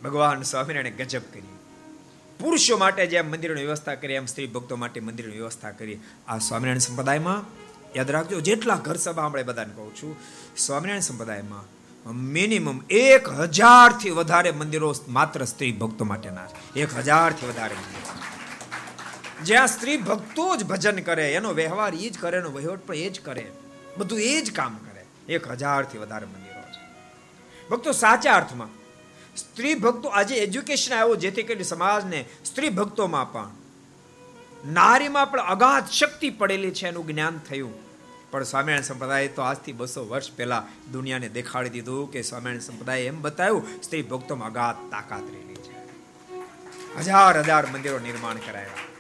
ભગવાન 0.05 0.43
સ્વામિનારાયણે 0.43 0.91
ગજબ 0.91 1.23
કરી. 1.33 1.43
પુરુષો 2.41 2.77
માટે 2.77 3.07
જેમ 3.07 3.31
મંદિરોની 3.31 3.63
વ્યવસ્થા 3.63 3.95
કરી 3.95 4.15
એમ 4.15 4.27
સ્ત્રી 4.27 4.47
ભક્તો 4.47 4.77
માટે 4.77 5.01
મંદિરની 5.01 5.37
વ્યવસ્થા 5.37 5.71
કરી, 5.71 5.99
આ 6.29 6.39
સ્વામિનારાયણ 6.39 6.79
સંપ્રદાયમાં 6.79 7.45
યાદ 7.97 8.11
રાખજો, 8.11 8.41
જેટલા 8.41 8.75
ઘર 8.75 8.97
સભા 8.97 9.25
આપણે 9.25 9.43
બધાને 9.43 9.75
કહું 9.75 9.97
છું, 9.97 10.17
સ્વામિનારાયણ 10.57 11.01
સંપ્રદાયમાં 11.01 12.13
મિનિમમ 12.13 12.81
એક 12.91 13.29
હજારથી 13.29 14.11
વધારે 14.11 14.51
મંદિરો 14.51 14.95
માત્ર 15.09 15.45
સ્ત્રી 15.45 15.73
ભક્તો 15.73 16.05
માટેના 16.05 16.47
છે. 16.47 16.81
એક 16.81 16.95
હજારથી 16.95 17.47
વધારે 17.47 17.75
જ્યાં 19.43 19.67
સ્ત્રી 19.67 19.97
ભક્તો 19.97 20.57
જ 20.57 20.65
ભજન 20.65 20.99
કરે, 20.99 21.35
એનો 21.35 21.53
વ્યવહાર 21.53 21.95
એ 21.95 22.09
જ 22.09 22.19
કરે, 22.19 22.39
એનો 22.39 22.51
વહીવટ 22.51 22.87
પણ 22.87 22.95
એ 22.95 23.11
જ 23.11 23.21
કરે. 23.21 23.51
બધું 23.97 24.21
એ 24.21 24.41
જ 24.41 24.53
કામ 24.53 24.77
કરે. 24.77 25.35
એક 25.35 25.49
હજારથી 25.49 25.99
વધારે 25.99 26.27
મંદિરો 26.27 26.61
છે. 26.61 26.85
ભક્તો 27.69 27.93
સાચા 27.93 28.33
અર્થમાં, 28.33 28.69
સ્ત્રી 29.37 29.75
ભક્તો 29.75 30.09
આજે 30.09 30.35
એજ્યુકેશન 30.35 30.95
આવ્યો 30.95 31.15
જેથી 31.15 31.43
કરીને 31.43 31.63
સમાજને 31.63 32.25
સ્ત્રી 32.45 32.69
ભક્તોમાં 32.69 33.33
પણ 33.33 33.51
નારીમાં 34.73 35.31
પણ 35.31 35.41
અગાધ 35.41 35.89
શક્તિ 35.89 36.31
પડેલી 36.31 36.71
છે 36.71 36.89
એનું 36.89 37.07
જ્ઞાન 37.07 37.41
થયું. 37.49 37.75
પણ 38.31 38.43
સ્વામિનારાયણ 38.43 38.83
સંપ્રદાય 38.83 39.29
તો 39.29 39.43
આજથી 39.43 39.73
બસો 39.73 40.09
વર્ષ 40.09 40.33
પહેલા 40.33 40.67
દુનિયાને 40.93 41.29
દેખાડી 41.29 41.69
દીધું 41.69 42.13
કે 42.13 42.23
સ્વામિનારાયણ 42.23 42.61
સંપ્રદાય 42.61 43.01
એમ 43.01 43.23
બતાવ્યું, 43.23 43.83
સ્ત્રી 43.83 44.03
ભક્તોમાં 44.03 44.49
અગાધ 44.49 44.91
તાકાત 44.91 45.23
રહેલી 45.23 45.55
છે. 45.55 45.75
હજાર 46.99 47.41
હજાર 47.41 47.67
મંદિરો 47.67 47.99
નિર્માણ 47.99 48.37
કરાયા. 48.37 48.94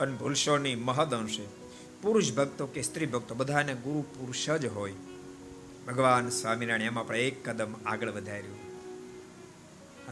અને 0.00 0.16
ભૂલશોની 0.16 0.74
મહદઅંશે 0.74 1.42
પુરુષ 2.02 2.32
ભક્તો 2.32 2.66
કે 2.66 2.82
સ્ત્રી 2.82 3.06
ભક્તો 3.06 3.34
બધાને 3.34 3.74
ગુરુ 3.74 4.02
પુરુષ 4.02 4.50
જ 4.50 4.66
હોય. 4.66 4.92
ભગવાન 5.86 6.28
સ્વામિનારાયણ 6.28 6.82
એમાં 6.82 7.06
પણ 7.06 7.16
એક 7.16 7.48
કદમ 7.48 7.74
આગળ 7.86 8.10
વધાર્યું. 8.10 8.58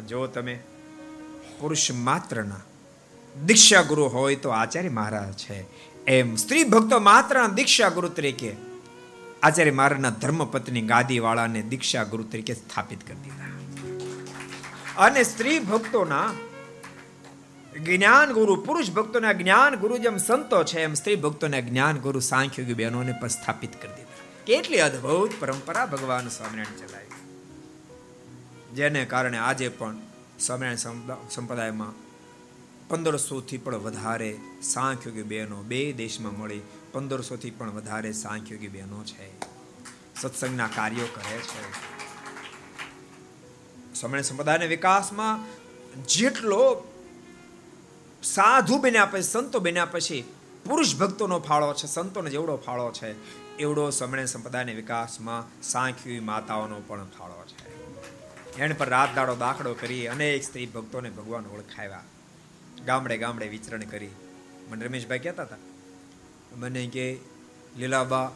જો 0.06 0.26
તમે 0.26 0.60
પુરુષ 1.58 1.92
માત્રના 1.92 2.60
દીક્ષા 3.46 3.82
ગુરુ 3.82 4.04
હોય 4.04 4.36
તો 4.36 4.50
આચાર્ય 4.50 4.88
મહારાજ 4.88 5.36
છે. 5.36 5.66
એમ 6.04 6.36
સ્ત્રી 6.36 6.64
ભક્તો 6.64 6.98
માત્ર 6.98 7.46
દીક્ષા 7.46 7.88
ગુરુ 7.88 8.08
તરીકે 8.08 8.56
આચાર્ય 9.42 9.70
મહારાજના 9.70 10.10
ધર્મપત્ની 10.10 10.82
ગાદી 10.82 11.18
વાળાને 11.18 11.62
દીક્ષા 11.62 12.04
ગુરુ 12.04 12.22
તરીકે 12.22 12.54
સ્થાપિત 12.54 13.06
કરી 13.06 13.16
દીધા. 13.16 13.44
અને 15.06 15.22
સ્ત્રી 15.22 15.58
ભક્તોના 15.58 16.32
જ્ઞાન 17.80 18.32
ગુરુ, 18.32 18.56
પુરુષ 18.56 18.90
ભક્તોના 18.90 19.32
જ્ઞાન 19.32 19.74
ગુરુ 19.74 19.98
જેમ 19.98 20.16
સંતો 20.16 20.64
છે, 20.64 20.80
એમ 20.80 20.94
સ્ત્રી 20.94 21.16
ભક્તોના 21.16 21.60
જ્ઞાન 21.60 21.98
ગુરુ 21.98 22.20
સાંખ્યોગી 22.20 22.74
બહેનોને 22.74 23.12
પણ 23.12 23.28
સ્થાપિત 23.28 23.82
કરી 23.82 23.94
દીધા. 23.94 24.44
કેટલી 24.46 24.80
અદ્ભુત 24.80 25.30
પરંપરા 25.40 25.86
ભગવાન 25.86 26.28
સ્વામિનારાયણ 26.28 26.88
ચલાવી. 26.88 27.06
જેને 28.74 29.04
કારણે 29.04 29.38
આજે 29.38 29.68
પણ 29.68 29.96
સ્વામિનારાયણ 30.40 31.28
સંપ્રદાયમાં 31.28 31.92
પંદરસોથી 32.88 33.58
પણ 33.58 33.74
વધારે 33.74 34.36
સાંખ્યોગી 34.62 35.22
બહેનો 35.22 35.62
બે 35.62 35.92
દેશમાં 35.92 36.38
મળી, 36.38 36.60
પંદરસોથી 36.92 37.50
પણ 37.50 37.70
વધારે 37.70 38.12
સાંખ્યોગી 38.12 38.68
બહેનો 38.68 39.04
છે. 39.04 39.40
સત્સંગના 40.20 40.66
કાર્યો 40.66 41.08
કરે 41.14 41.38
છે. 41.38 41.72
સ્વામિનારાયણ 43.94 44.22
સંપ્રદાયના 44.22 44.64
વિકાસમાં 44.64 45.62
જેટલો 46.06 46.88
સાધુ 48.22 48.78
બન્યા 48.78 49.06
પછી, 49.06 49.22
સંતો 49.22 49.60
બન્યા 49.60 49.84
પછી 49.84 50.24
પુરુષ 50.68 50.96
ભક્તોનો 50.96 51.38
ફાળો 51.38 51.74
છે, 51.74 51.86
સંતોનો 51.86 52.28
જેવડો 52.28 52.56
ફાળો 52.56 52.92
છે, 52.92 53.10
એવડો 53.56 53.90
સમણે 53.90 54.26
સંપ્રદાયના 54.26 54.72
વિકાસમાં 54.72 55.62
સાંખ્યુ 55.62 56.22
માતાઓનો 56.22 56.80
પણ 56.86 57.06
ફાળો 57.18 57.44
છે. 57.46 57.72
એણ 58.56 58.74
પર 58.74 58.88
રાત 58.88 59.14
દાડો 59.14 59.34
દાખલો 59.34 59.74
કરી 59.74 60.06
અનેક 60.06 60.42
સ્ત્રી 60.42 60.66
ભક્તોને 60.66 61.10
ભગવાન 61.10 61.44
ઓળખાવ્યા. 61.44 62.02
ગામડે 62.86 63.18
ગામડે 63.18 63.48
વિચરણ 63.48 63.80
કરી. 63.80 64.08
મને 64.68 64.86
રમેશભાઈ 64.86 65.18
કહેતા 65.18 65.42
હતા, 65.42 65.56
મને 66.56 66.86
કે, 66.86 67.18
લીલાબા, 67.78 68.30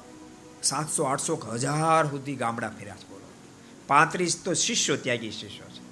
સાતસો, 0.63 1.05
આઠસો 1.05 1.37
હજાર 1.53 2.07
સુધી 2.07 2.35
ગામડા 2.35 2.69
ફેર્યા 2.69 2.97
છે 2.97 3.09
બોલો. 3.09 3.33
પાંત્રીસ 3.87 4.43
તો 4.45 4.55
શિષ્યો 4.55 4.97
ત્યાગી 4.97 5.31
શિષ્યો 5.31 5.67
છે. 5.67 5.83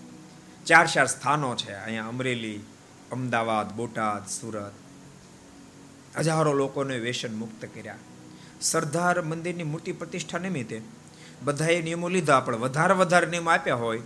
ચાર 0.64 0.86
ચાર 0.86 1.06
સ્થાનો 1.06 1.56
છે, 1.56 1.72
અહીંયા 1.72 2.08
અમરેલી 2.08 2.60
અમદાવાદ, 3.14 3.72
બોટાદ, 3.72 4.26
સુરત. 4.28 4.72
હજારો 6.16 6.52
લોકોને 6.52 6.98
વ્યસન 6.98 7.34
મુક્ત 7.34 7.64
કર્યા. 7.74 7.98
સરદાર 8.60 9.22
મંદિરની 9.22 9.62
મૂર્તિ 9.62 9.92
પ્રતિષ્ઠા 9.92 10.38
નિમિત્તે 10.38 10.82
બધાએ 11.42 11.82
નિયમો 11.82 12.08
લીધા, 12.08 12.40
પણ 12.40 12.56
વધારે 12.56 12.94
વધારે 12.94 13.26
નિયમ 13.26 13.48
આપ્યા 13.50 13.74
હોય 13.74 14.00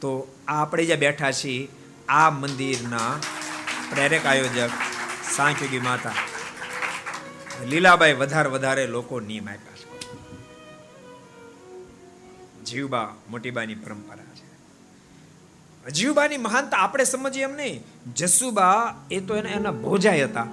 તો 0.00 0.10
આ 0.48 0.62
આપણે 0.62 0.84
જ્યાં 0.84 0.98
બેઠા 0.98 1.32
છીએ, 1.32 1.68
આ 2.08 2.30
મંદિરના 2.30 3.06
પ્રેરક 3.90 4.26
આયોજક 4.26 4.70
સાંખ્યોગી 5.36 5.78
માતા. 5.78 6.14
લીલાબાઈ 7.66 8.12
વધારે 8.12 8.48
વધારે 8.48 8.86
લોકો 8.86 9.20
નિયમ 9.20 9.48
આપ્યા 9.48 9.76
છે. 9.76 9.88
જીવબા 12.64 13.14
મોટીબાની 13.30 13.74
પરંપરા 13.74 14.28
છે. 14.34 14.47
જીવબાની 15.88 16.36
મહાનતા 16.36 16.76
આપણે 16.76 17.04
સમજીએ 17.04 17.42
એમ 17.42 17.56
નહીં. 17.56 17.84
જસુબા 18.16 18.94
એ 19.10 19.20
તો 19.20 19.36
એના 19.36 19.48
એના 19.48 19.70
ભોજાય 19.70 20.24
હતા. 20.24 20.46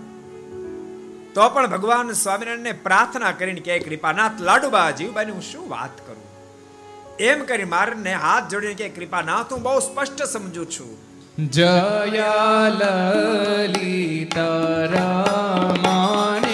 તો 1.35 1.49
પણ 1.49 1.67
ભગવાન 1.67 2.11
સ્વામિનારાયણને 2.11 2.71
પ્રાર્થના 2.71 3.31
કરીને 3.31 3.59
કે 3.59 3.79
કૃપાનાથ 3.79 4.41
લાડુબા 4.41 4.91
જીવબાની 4.91 5.31
હું 5.31 5.41
શું 5.41 5.69
વાત 5.69 6.07
કરું? 6.07 6.25
એમ 7.17 7.45
કરી 7.45 7.65
મારને 7.65 8.13
હાથ 8.13 8.51
જોડીને 8.51 8.73
કે 8.73 8.89
કૃપાનાથ, 8.89 9.53
હું 9.53 9.61
બહુ 9.61 9.79
સ્પષ્ટ 9.79 10.23
સમજુ 10.23 10.65
છું. 10.65 11.15
જયા 11.51 12.69
લલિતા 12.69 14.85
રામાને 14.85 16.44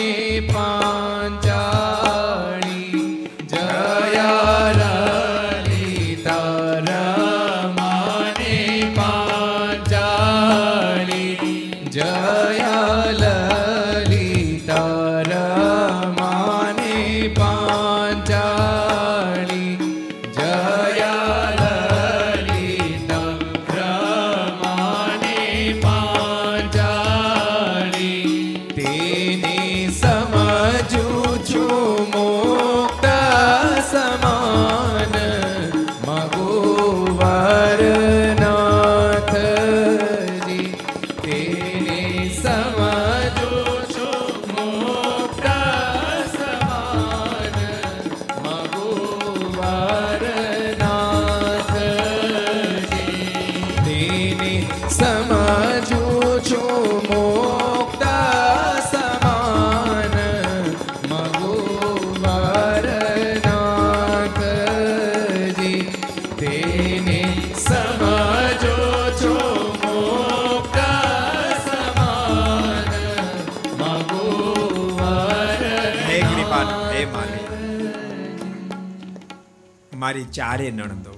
મારી 80.11 80.23
ચારે 80.23 80.71
નણંદો, 80.71 81.11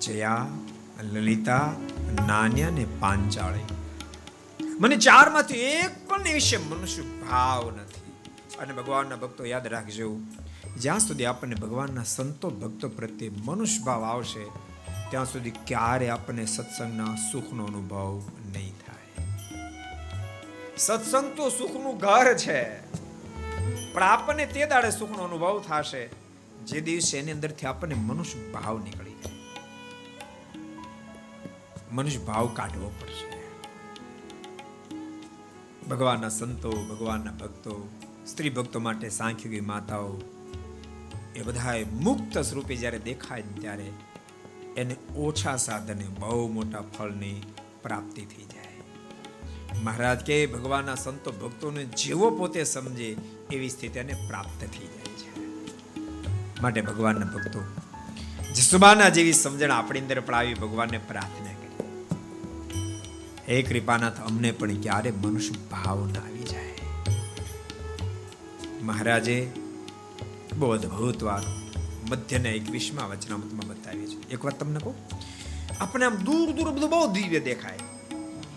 જયા, 0.00 0.46
લલિતા, 1.02 1.66
નાન્યા 2.26 2.70
ને 2.70 2.86
પાંચાળી. 3.00 3.66
મને 4.80 4.96
ચારમાંથી 4.96 5.58
એક 5.58 6.08
પણ 6.08 6.22
વિશે 6.22 6.56
મનુષ્ય 6.56 7.02
ભાવ 7.02 7.70
નથી. 7.70 8.02
અને 8.56 8.72
ભગવાનના 8.72 9.16
ભક્તો 9.16 9.44
યાદ 9.44 9.66
રાખજો, 9.66 10.08
જ્યાં 10.78 10.98
સુધી 10.98 11.24
આપણને 11.24 11.54
ભગવાનના 11.54 12.02
સંતો 12.06 12.50
ભક્તો 12.50 12.88
પ્રત્યે 12.88 13.30
મનુષ્ય 13.44 13.84
ભાવ 13.84 14.04
આવશે, 14.04 14.44
ત્યાં 15.10 15.24
સુધી 15.24 15.54
ક્યારે 15.66 16.10
આપણને 16.10 16.46
સત્સંગના 16.46 17.14
સુખનો 17.32 17.64
અનુભવ 17.64 18.20
નહીં 18.52 18.74
થાય. 18.82 19.28
સત્સંગ 20.76 21.32
તો 21.36 21.48
સુખનું 21.50 21.98
ઘર 21.98 22.34
છે, 22.34 22.60
પણ 23.92 24.02
આપણને 24.02 24.46
તે 24.46 24.66
દાડે 24.66 24.90
સુખનો 24.90 25.22
અનુભવ 25.22 25.64
થશે 25.68 26.23
જે 26.66 26.80
દિવસે 26.80 27.18
એની 27.18 27.32
અંદરથી 27.32 27.66
આપણને 27.66 27.94
મનુષ્ય 27.94 28.50
ભાવ 28.50 28.78
નીકળી 28.78 29.10
જાય. 29.10 29.32
મનુષ્ય 31.92 32.18
ભાવ 32.18 32.46
કાઢવો 32.46 32.92
પડશે. 33.00 33.34
ભગવાનના 35.88 36.28
સંતો, 36.28 36.70
ભગવાનના 36.70 37.30
ભક્તો, 37.30 37.88
સ્ત્રી 38.26 38.50
ભક્તો 38.50 38.80
માટે 38.80 39.08
સાંખ્યુગી 39.08 39.60
માતાઓ, 39.60 40.20
એ 41.36 41.42
બધાએ 41.42 41.84
મુક્ત 41.84 42.38
સ્વરૂપે 42.38 42.76
જ્યારે 42.76 42.98
દેખાય 42.98 43.42
ત્યારે 43.60 43.92
એને 44.76 44.96
ઓછા 45.16 45.56
સાધને, 45.56 46.08
બહુ 46.18 46.52
મોટા 46.52 46.80
ફળની 46.80 47.42
પ્રાપ્તિ 47.82 48.22
થઈ 48.22 48.44
જાય. 48.44 48.64
મહારાજ 49.82 50.20
કે 50.20 50.46
ભગવાનના 50.46 50.94
સંતો 50.94 51.32
ભક્તોને 51.32 51.84
જેવો 51.84 52.30
પોતે 52.30 52.64
સમજે 52.64 53.16
એવી 53.52 53.68
સ્થિતિ 53.68 53.98
એને 53.98 54.12
પ્રાપ્ત 54.28 54.60
થઈ 54.60 54.86
જાય. 54.86 55.03
માટે 56.64 56.80
ભગવાનના 56.80 57.26
ભક્તો. 57.26 57.62
જસુબાના 58.54 59.08
જેવી 59.08 59.32
સમજણ 59.32 59.70
આપણી 59.70 60.00
અંદર 60.00 60.20
પણ 60.20 60.54
ભગવાનને 60.54 60.98
પ્રાર્થના 60.98 61.52
કરી. 61.52 61.64
હે 63.48 63.62
કૃપાનાથ, 63.62 64.20
અમને 64.20 64.52
પણ 64.52 64.74
ક્યારે 64.74 65.10
મનુષ્ય 65.10 65.50
ભાવ 65.70 66.06
ના 66.06 66.20
આવી 66.20 66.42
જાય. 66.42 66.74
મહારાજે 68.82 69.52
બહુ 70.58 70.70
અદભુત 70.70 71.22
વાત 71.22 71.42
મધ્યના 72.10 72.48
એકવીસમાં 72.48 73.08
વચનામતમાં 73.08 73.68
બતાવી 73.68 74.06
છે. 74.06 74.30
એક 74.30 74.44
વાત 74.44 74.60
તમને 74.60 74.78
કહું? 74.78 74.94
આપણે 75.80 76.06
આમ 76.06 76.14
દૂર 76.14 76.52
દૂર 76.52 76.70
બધું 76.70 76.90
બહુ 76.90 77.12
દિવ્ય 77.12 77.40
દેખાય. 77.40 77.78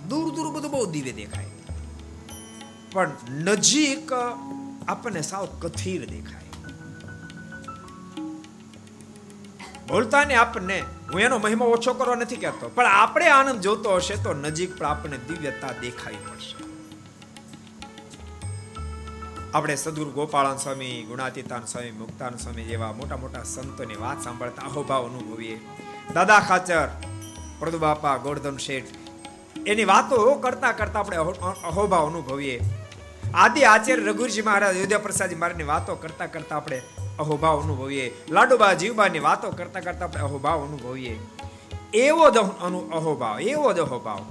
દૂર 0.10 0.36
દૂર 0.36 0.52
બધું 0.52 0.72
બહુ 0.72 0.92
દિવ્ય 0.92 1.12
દેખાય. 1.12 1.46
પણ 2.92 3.12
નજીક 3.32 4.12
આપણને 4.88 5.22
સાવ 5.22 5.46
કથિર 5.46 6.06
દેખાય. 6.06 6.47
બોલતા 9.90 10.24
ને 10.26 10.36
આપને 10.36 10.78
હું 11.12 11.22
એનો 11.22 11.38
મહિમા 11.40 11.70
ઓછો 11.76 11.92
કરવા 12.00 12.16
નથી 12.16 12.42
કહેતો, 12.44 12.70
પણ 12.76 12.90
આપણે 12.94 13.28
આનંદ 13.30 13.62
જોતો 13.66 13.90
હશે 13.98 14.16
તો 14.24 14.32
નજીક 14.36 14.72
પણ 14.78 14.88
આપણને 14.90 15.18
દિવ્યતા 15.28 15.74
દેખાવી 15.82 16.24
પડશે 16.26 16.56
આપણે 19.56 19.76
સદગુરુ 19.76 20.12
ગોપાળન 20.12 20.60
સ્વામી, 20.64 20.96
ગુણાતીતાન 21.10 21.66
સ્વામી, 21.72 21.94
મુક્તાન 22.02 22.36
સ્વામી 22.38 22.66
જેવા 22.72 22.94
મોટા 22.94 23.18
મોટા 23.18 23.44
સંતોની 23.46 24.00
વાત 24.02 24.20
સાંભળતા 24.24 24.66
અહોભાવ 24.70 25.04
અનુભવીએ. 25.10 25.58
દાદા 26.16 26.42
ખાચર 26.50 26.90
પ્રદુ 27.60 27.80
બાપા 27.80 28.18
ગોરધન 28.26 28.60
શેઠ, 28.66 28.92
એની 29.66 29.88
વાતો 29.94 30.18
કરતા 30.44 30.74
કરતા 30.74 31.00
આપણે 31.00 31.18
અહોભાવ 31.72 32.06
અનુભવીએ. 32.10 32.58
આદિ 33.34 33.64
આચાર્ય 33.64 34.04
રઘુજી 34.04 34.42
મહારાજ 34.42 34.78
યોધ્યા 34.78 35.00
પ્રસાદજી 35.00 35.36
મહારાજની 35.36 35.64
વાતો 35.64 35.96
કરતા 35.96 36.26
કરતા 36.26 36.56
આપણે 36.56 36.82
અહોભાવ 37.20 37.64
અનુભવીએ. 37.64 38.14
લાડુબા 38.30 38.74
જીવબાની 38.74 39.20
વાતો 39.20 39.52
કરતા 39.52 39.80
કરતા 39.80 40.06
આપણે 40.06 40.22
અહોભાવ 40.22 40.66
અનુભવીએ. 40.66 41.20
એવો 41.94 42.30
જ 42.30 42.38
અહોભાવ 42.38 43.40
એવો 43.42 43.74
જ 43.74 43.80
અહોભાવ. 43.80 44.26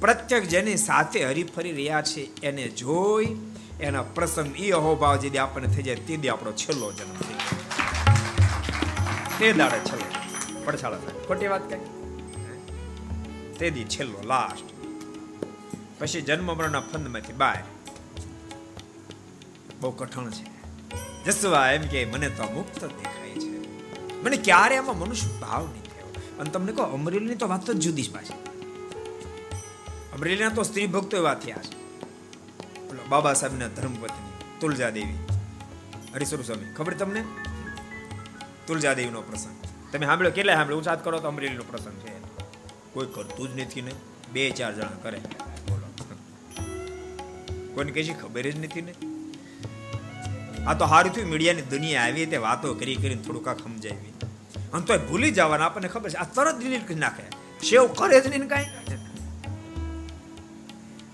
પ્રત્યેક 0.00 0.44
જેની 0.44 0.76
સાથે 0.76 1.24
હરીફરી 1.24 1.72
રહ્યા 1.72 2.02
છે 2.02 2.22
એને 2.42 2.68
જોઈ 2.68 3.36
એના 3.80 4.02
પ્રસંગ 4.02 4.60
એ 4.60 4.70
અહોભાવ 4.70 5.16
જે 5.16 5.38
આપણને 5.38 5.68
થઈ 5.68 5.82
જાય 5.82 5.96
તે 5.96 6.28
આપણો 6.28 6.52
છેલ્લો 6.52 6.92
જન્મ 6.92 7.14
થઈ 7.16 7.38
તે 9.38 9.52
દાડે 9.52 9.78
છેલ્લો. 9.78 10.06
પડછાળા 10.64 10.96
થાય 10.96 11.26
ખોટી 11.26 11.46
વાત 11.46 11.64
કઈ 11.68 11.82
તે 13.58 13.70
દી 13.70 13.84
છેલ્લો 13.84 14.18
લાસ્ટ 14.26 14.66
પછી 15.98 16.20
જન્મ 16.20 16.56
મરણના 16.56 16.80
ફંદમાંથી 16.80 17.32
બહાર. 17.32 17.62
બહુ 19.84 19.90
કઠણ 19.90 20.30
છે. 20.30 20.44
જસવા 21.24 21.70
એમ 21.70 21.82
કે 21.82 22.04
મને 22.04 22.28
તો 22.28 22.44
મુક્ત 22.44 22.84
દેખાય 22.84 23.30
છે. 23.30 23.82
મને 24.22 24.36
ક્યારે 24.36 24.76
આમાં 24.76 24.98
મનુષ્ય 24.98 25.38
ભાવ 25.40 25.62
નહીં 25.62 25.82
થયો. 25.82 26.14
અને 26.38 26.50
તમને 26.50 26.72
કહો, 26.72 26.82
અમરેલીની 26.82 27.34
તો 27.34 27.48
વાત 27.48 27.66
તો 27.66 27.72
જુદી 27.72 28.02
જ 28.02 28.14
પાછી. 28.14 28.32
અમરેલીના 30.12 30.48
તો 30.48 30.62
સ્ત્રી 30.62 30.86
ભક્તો 30.86 31.16
એવા 31.16 31.34
થયા 31.34 31.56
છે. 31.56 31.84
બાબા 33.08 33.34
સાહેબના 33.34 33.68
ધર્મપત્ની 33.68 34.60
તુલજા 34.60 34.90
દેવી 34.90 35.14
હરિસ્વર 36.14 36.42
સ્વામી, 36.42 36.74
ખબર 36.74 36.94
તમને? 36.94 37.24
તુલજા 38.66 38.94
દેવીનો 38.94 39.20
પ્રસંગ. 39.20 39.56
તમે 39.92 40.06
સાંભળો 40.06 40.30
કેટલા 40.30 40.54
સાંભળ્યો? 40.54 40.78
ઉછાદ 40.78 41.04
કરો 41.04 41.20
તો 41.20 41.28
અમરેલીનો 41.28 41.62
પ્રસંગ 41.62 41.98
છે. 41.98 42.18
કોઈ 42.92 43.06
કરતું 43.14 43.56
જ 43.56 43.60
નથી 43.60 43.82
ને. 43.82 43.92
બે 44.32 44.50
ચાર 44.50 44.74
જણા 44.74 44.96
કરે. 45.02 45.18
બોલો. 45.68 46.04
કોઈને 47.74 47.92
કશી 47.92 48.14
ખબર 48.14 48.42
જ 48.42 48.64
નથી 48.64 48.82
ને? 48.82 49.13
આ 50.66 50.74
તો 50.74 50.86
સારું 50.86 51.12
થયું, 51.12 51.28
મીડિયાની 51.28 51.62
દુનિયા 51.62 52.02
આવી 52.02 52.26
તે 52.26 52.36
વાતો 52.36 52.74
કરી 52.74 52.96
કરીને 52.96 53.22
થોડુંક 53.22 53.48
આ 53.48 53.54
સમજાવી. 53.54 54.12
આમ 54.72 54.80
તો 54.80 54.98
ભૂલી 54.98 55.30
જવાના, 55.30 55.64
આપણને 55.64 55.88
ખબર 55.88 56.10
છે, 56.10 56.14
આ 56.14 56.24
તરત 56.24 56.58
ડિલીટ 56.58 56.88
કરી 56.88 56.94
નાખે. 56.94 57.22
સેવ 57.70 57.86
કરે 57.86 58.20
જ 58.20 58.26
નહીં 58.26 58.48
કાંઈ. 58.48 58.64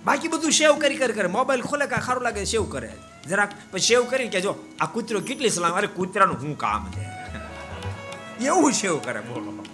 બાકી 0.05 0.29
બધું 0.29 0.53
સેવ 0.53 0.79
કરી 0.79 0.97
કરી 0.97 1.13
કરે 1.13 1.29
મોબાઈલ 1.29 1.63
ખોલે 1.63 1.87
કાંઈ 1.87 2.03
સારું 2.07 2.23
લાગે 2.23 2.45
સેવ 2.45 2.65
કરે. 2.65 2.93
જરાક 3.29 3.53
પછી 3.71 3.81
સેવ 3.81 4.05
કરીને 4.05 4.31
કે 4.31 4.41
જો, 4.41 4.55
આ 4.81 4.87
કૂતરો 4.87 5.21
કેટલી 5.21 5.51
સલામ, 5.51 5.73
અરે 5.73 5.87
કૂતરાનું 5.87 6.41
શું 6.41 6.59
કામ 6.59 6.93
છે? 6.93 7.07
એવું 8.47 8.73
સેવ 8.73 8.99
કરે, 8.99 9.21
બોલો. 9.21 9.67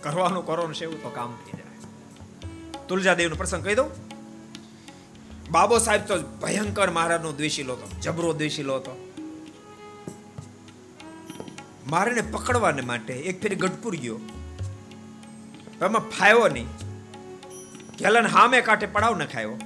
કરવાનું 0.00 0.46
કરો 0.46 0.72
સેવ 0.72 0.90
તો 0.90 1.08
કામ 1.08 1.38
થઈ 1.46 1.52
જાય. 1.52 1.66
તુલજાદેવનો 2.88 3.36
પ્રસંગ 3.36 3.64
કહી 3.64 3.74
દઉં. 3.74 4.09
બાબો 5.50 5.78
સાહેબ 5.78 6.02
તો 6.04 6.18
ભયંકર 6.42 6.90
મહારાજનો 6.90 7.32
દ્વેષીલો 7.32 7.72
હતો, 7.72 8.00
જબરો 8.00 8.32
દ્વેષીલો 8.32 8.76
હતો. 8.76 8.92
મારે 11.86 12.20
પકડવાને 12.20 12.82
માટે 12.82 13.14
એક 13.14 13.42
ફેરી 13.42 13.56
ગઢપુર 13.56 13.96
ગયો. 13.96 14.18
એમાં 15.82 16.10
ફાયો 16.10 16.48
નહીં. 16.48 16.68
કેલન 17.98 18.26
હામે 18.26 18.60
કાંઠે 18.60 18.86
પડાવ 18.86 19.18
ન 19.18 19.24
ખાયો 19.24 19.56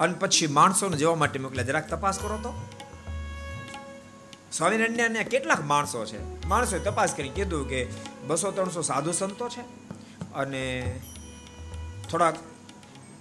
અને 0.00 0.14
પછી 0.14 0.46
માણસોને 0.46 0.96
જવા 0.96 1.14
માટે 1.14 1.38
મોકલ્યા. 1.38 1.64
જરાક 1.64 1.88
તપાસ 1.90 2.18
કરો 2.18 2.36
તો. 2.36 2.52
સ્વામિનારાયણ 4.52 5.22
કેટલાક 5.22 5.64
માણસો 5.64 6.04
છે. 6.04 6.46
માણસોએ 6.46 6.78
તપાસ 6.78 7.14
કરી, 7.14 7.28
કીધું 7.28 7.68
કે 7.68 7.86
બસો 8.26 8.50
ત્રણસો 8.50 8.82
સાધુ 8.82 9.12
સંતો 9.12 9.48
છે 9.48 9.62
અને 10.34 10.62
થોડાક 12.10 12.36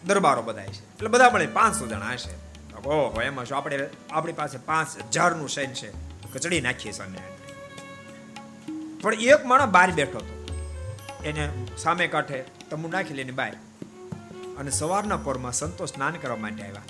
દરબારો 0.05 0.41
બધા 0.41 0.65
છે. 0.65 0.93
એટલે 0.93 1.07
બધા 1.07 1.29
પણ 1.29 1.53
પાંચસો 1.53 1.87
જણા 1.87 2.11
હશે. 2.11 2.51
ઓહો, 2.89 3.21
એમાં 3.21 3.45
શું 3.45 3.57
આપણે, 3.57 3.89
આપણી 4.11 4.33
પાસે 4.33 4.57
પાંચ 4.57 4.97
હજારનું 4.97 5.49
સૈન 5.49 5.73
છે. 5.73 5.91
કચડી 6.33 6.61
નાખીએ 6.61 6.91
સામે 6.91 7.17
પણ 9.01 9.13
એક 9.13 9.45
માણસ 9.45 9.69
બહાર 9.69 9.91
બેઠો 9.91 10.17
હતો. 10.17 10.59
એને 11.25 11.51
સામે 11.77 12.07
કાંઠે 12.07 12.43
તમુ 12.69 12.87
નાખી 12.87 13.13
લઈને 13.13 13.31
બહાર 13.31 13.57
અને 14.57 14.71
સવારના 14.71 15.17
પોરમાં 15.17 15.51
સંતો 15.51 15.85
સ્નાન 15.85 16.13
કરવા 16.13 16.35
માટે 16.35 16.63
આવ્યા. 16.63 16.81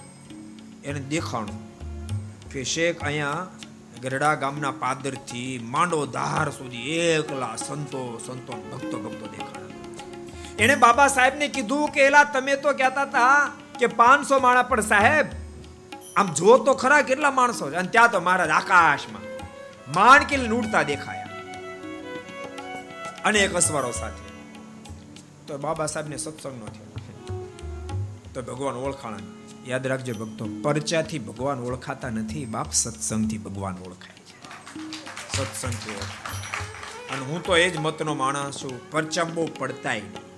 એને 0.84 0.99
દેખાણું. 0.99 1.72
કે 2.49 2.64
શેખ 2.64 3.03
અહીંયા 3.03 3.47
ગરડા 4.01 4.36
ગામના 4.36 4.72
પાદરથી 4.72 5.59
માંડો 5.64 6.05
ધાર 6.05 6.49
સુધી 6.49 6.78
એકલા 6.91 7.55
સંતો 7.55 8.22
સંતો, 8.26 8.53
ભક્તો 8.53 8.99
ભક્તો 8.99 9.28
દેખાણા. 9.28 9.70
એને 10.62 10.76
બાબા 10.76 11.07
સાહેબને 11.07 11.47
કીધું 11.47 11.89
કે, 11.89 12.01
એલા, 12.01 12.24
તમે 12.24 12.55
તો 12.55 12.74
કહેતા 12.74 13.01
હતા 13.01 13.51
કે 13.80 13.88
પાંચસો 13.88 14.39
માણા 14.39 14.64
પણ 14.64 14.82
સાહેબ, 14.82 15.26
આમ 16.16 16.34
જો 16.34 16.57
તો 16.57 16.74
ખરા 16.74 17.01
કેટલા 17.01 17.32
માણસો 17.32 17.72
છે. 17.72 17.76
અને 17.76 17.88
ત્યાં 17.88 18.12
તો 18.12 18.20
મહારાજ 18.20 18.49
આકાશમાં 18.49 19.22
માણકીલ 19.95 20.49
લૂંટતા 20.49 20.84
દેખાયા. 20.84 21.30
અનેક 23.26 23.53
અસવારો 23.53 23.91
સાથે, 23.91 24.30
તો 25.47 25.57
બાબા 25.57 25.86
સાહેબને 25.86 26.18
સત્સંગ 26.18 26.59
નો 26.59 26.66
થયો. 26.66 26.88
તો 28.34 28.41
ભગવાન 28.41 28.76
ઓળખાણ. 28.76 29.20
યાદ 29.66 29.88
રાખજો 29.88 30.14
ભક્તો, 30.14 30.45
પરચાથી 30.62 31.20
ભગવાન 31.20 31.59
ઓળખાતા 31.59 32.09
નથી, 32.09 32.45
બાપ 32.45 32.72
સત્સંગથી 32.72 33.38
ભગવાન 33.38 33.74
ઓળખાય 33.74 34.20
છે. 34.20 34.38
સત્સંગથી 35.38 35.91
ઓળખાય. 35.91 37.16
અને 37.16 37.26
હું 37.26 37.43
તો 37.43 37.57
એ 37.57 37.70
જ 37.70 37.78
મતનો 37.78 38.14
માણસ 38.14 38.64
છું 38.64 38.91
પરચા 38.91 39.24
બહુ 39.24 39.49
પડતાય 39.59 39.99
નહીં. 39.99 40.30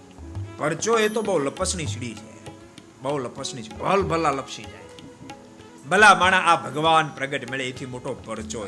પરચો 0.64 1.00
એ 1.00 1.08
તો 1.10 1.22
બહુ 1.22 1.40
લપસણી 1.40 1.86
સીડી 1.86 2.16
છે. 2.16 2.56
બહુ 3.02 3.18
લપસણી 3.18 3.62
છે. 3.62 3.70
ભલ 3.70 4.02
ભલા 4.02 4.32
લપસી 4.32 4.64
જાય. 4.64 4.84
ભલા 5.90 6.16
માણા 6.16 6.38
આ 6.38 6.56
ભગવાન 6.56 7.08
પ્રગટ 7.08 7.52
મળે, 7.52 7.64
એથી 7.68 7.86
મોટો 7.86 8.14
પરચો 8.14 8.68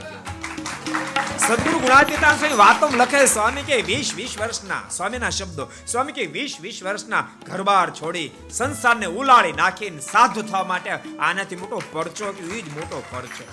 સદગુરુ 1.40 1.80
ગુણાતીતા 1.80 2.38
સ્વામી 2.38 2.56
વાતમ 2.56 2.96
લખે, 2.96 3.26
સ્વામી 3.26 3.62
કે 3.62 3.82
વીસ 3.82 4.16
વીસ 4.16 4.38
વર્ષના, 4.40 4.82
સ્વામીના 4.92 5.30
શબ્દો, 5.30 5.68
સ્વામી 5.88 6.12
કે 6.12 6.26
વીસ 6.26 6.58
વીસ 6.62 6.84
વર્ષના 6.84 7.28
ઘરબાર 7.46 7.92
છોડી 7.92 8.32
સંસારને 8.52 9.06
ઉલાળી 9.06 9.52
નાખીને 9.52 10.00
સાધુ 10.00 10.42
થવા 10.42 10.64
માટે 10.64 10.92
આનાથી 11.20 11.56
મોટો 11.56 11.82
પરચો 11.92 12.32
કે 12.32 12.44
એ 12.44 12.62
જ 12.62 12.74
મોટો 12.74 13.04
પરચો 13.12 13.44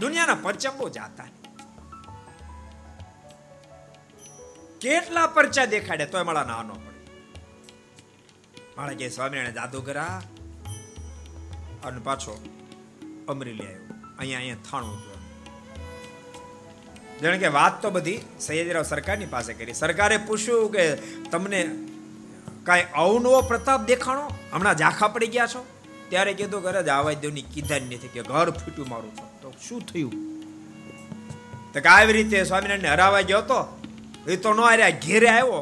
દુનિયાના 0.00 0.34
પરચા 0.34 0.70
બહુ 0.70 0.88
જાતા 0.88 1.24
કેટલા 4.80 5.26
પરચા 5.26 5.64
દેખાડે 5.64 6.06
તોય 6.06 6.22
મારા 6.22 6.44
નાનો. 6.44 6.87
મારે 8.78 8.94
કે 8.94 9.06
સ્વામિનારાયણ 9.10 9.54
જાદુ 9.54 9.78
કરા 9.82 10.16
અને 11.84 12.00
પાછો 12.04 12.34
અમરેલી 13.28 13.62
આવ્યો. 13.62 13.96
અહીંયા 14.18 14.40
અહીંયા 14.40 14.66
થાણું 14.68 14.98
હતું 14.98 15.16
જાણે 17.22 17.38
કે 17.38 17.50
વાત 17.56 17.80
તો 17.82 17.90
બધી 17.96 18.20
સૈયદરાવ 18.40 18.86
સરકારની 18.92 19.30
પાસે 19.32 19.52
કરી. 19.54 19.74
સરકારે 19.74 20.16
પૂછ્યું 20.28 20.68
કે 20.72 20.84
તમને 21.32 21.60
કાંઈ 22.68 22.86
અવનવો 22.94 23.40
પ્રતાપ 23.50 23.80
દેખાણો? 23.90 24.26
હમણાં 24.52 24.76
ઝાખા 24.76 25.08
પડી 25.08 25.30
ગયા 25.34 25.48
છો? 25.54 25.62
ત્યારે 26.10 26.32
કીધું 26.34 26.62
કરે 26.62 26.80
જ 26.82 26.88
આવા 26.88 27.16
દેવની 27.24 27.46
કીધા 27.54 27.80
નથી 27.80 28.12
કે 28.14 28.22
ઘર 28.30 28.48
ફૂટ્યું 28.60 28.88
મારું 28.88 29.12
તો 29.42 29.48
શું 29.68 29.80
થયું? 29.88 30.14
તો 31.72 31.78
કે 31.80 31.88
આવી 31.88 32.16
રીતે 32.18 32.38
સ્વામિનારાયણને 32.44 32.94
હરાવા 32.94 33.24
ગયો 33.32 33.42
હતો 33.42 33.58
એ 34.28 34.36
તો 34.36 34.54
ન 34.54 34.56
હાર્યા, 34.60 34.94
ઘેરે 35.06 35.28
આવ્યો. 35.30 35.60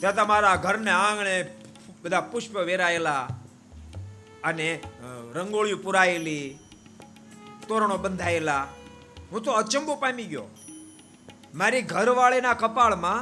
ત્યાં 0.00 0.14
તમારા 0.14 0.56
ઘરને 0.64 0.92
આંગણે 0.96 1.36
બધા 2.08 2.20
પુષ્પ 2.20 2.54
વેરાયેલા 2.56 3.22
અને 4.44 4.68
રંગોળીઓ 5.34 5.76
પુરાયેલી, 5.76 6.58
તોરણો 7.68 7.96
બંધાયેલા. 7.96 8.62
હું 9.32 9.42
તો 9.42 9.52
અચંબો 9.52 9.94
પામી 9.94 10.24
ગયો. 10.24 10.46
મારી 11.54 11.82
ઘરવાળીના 11.82 12.54
કપાળમાં 12.54 13.20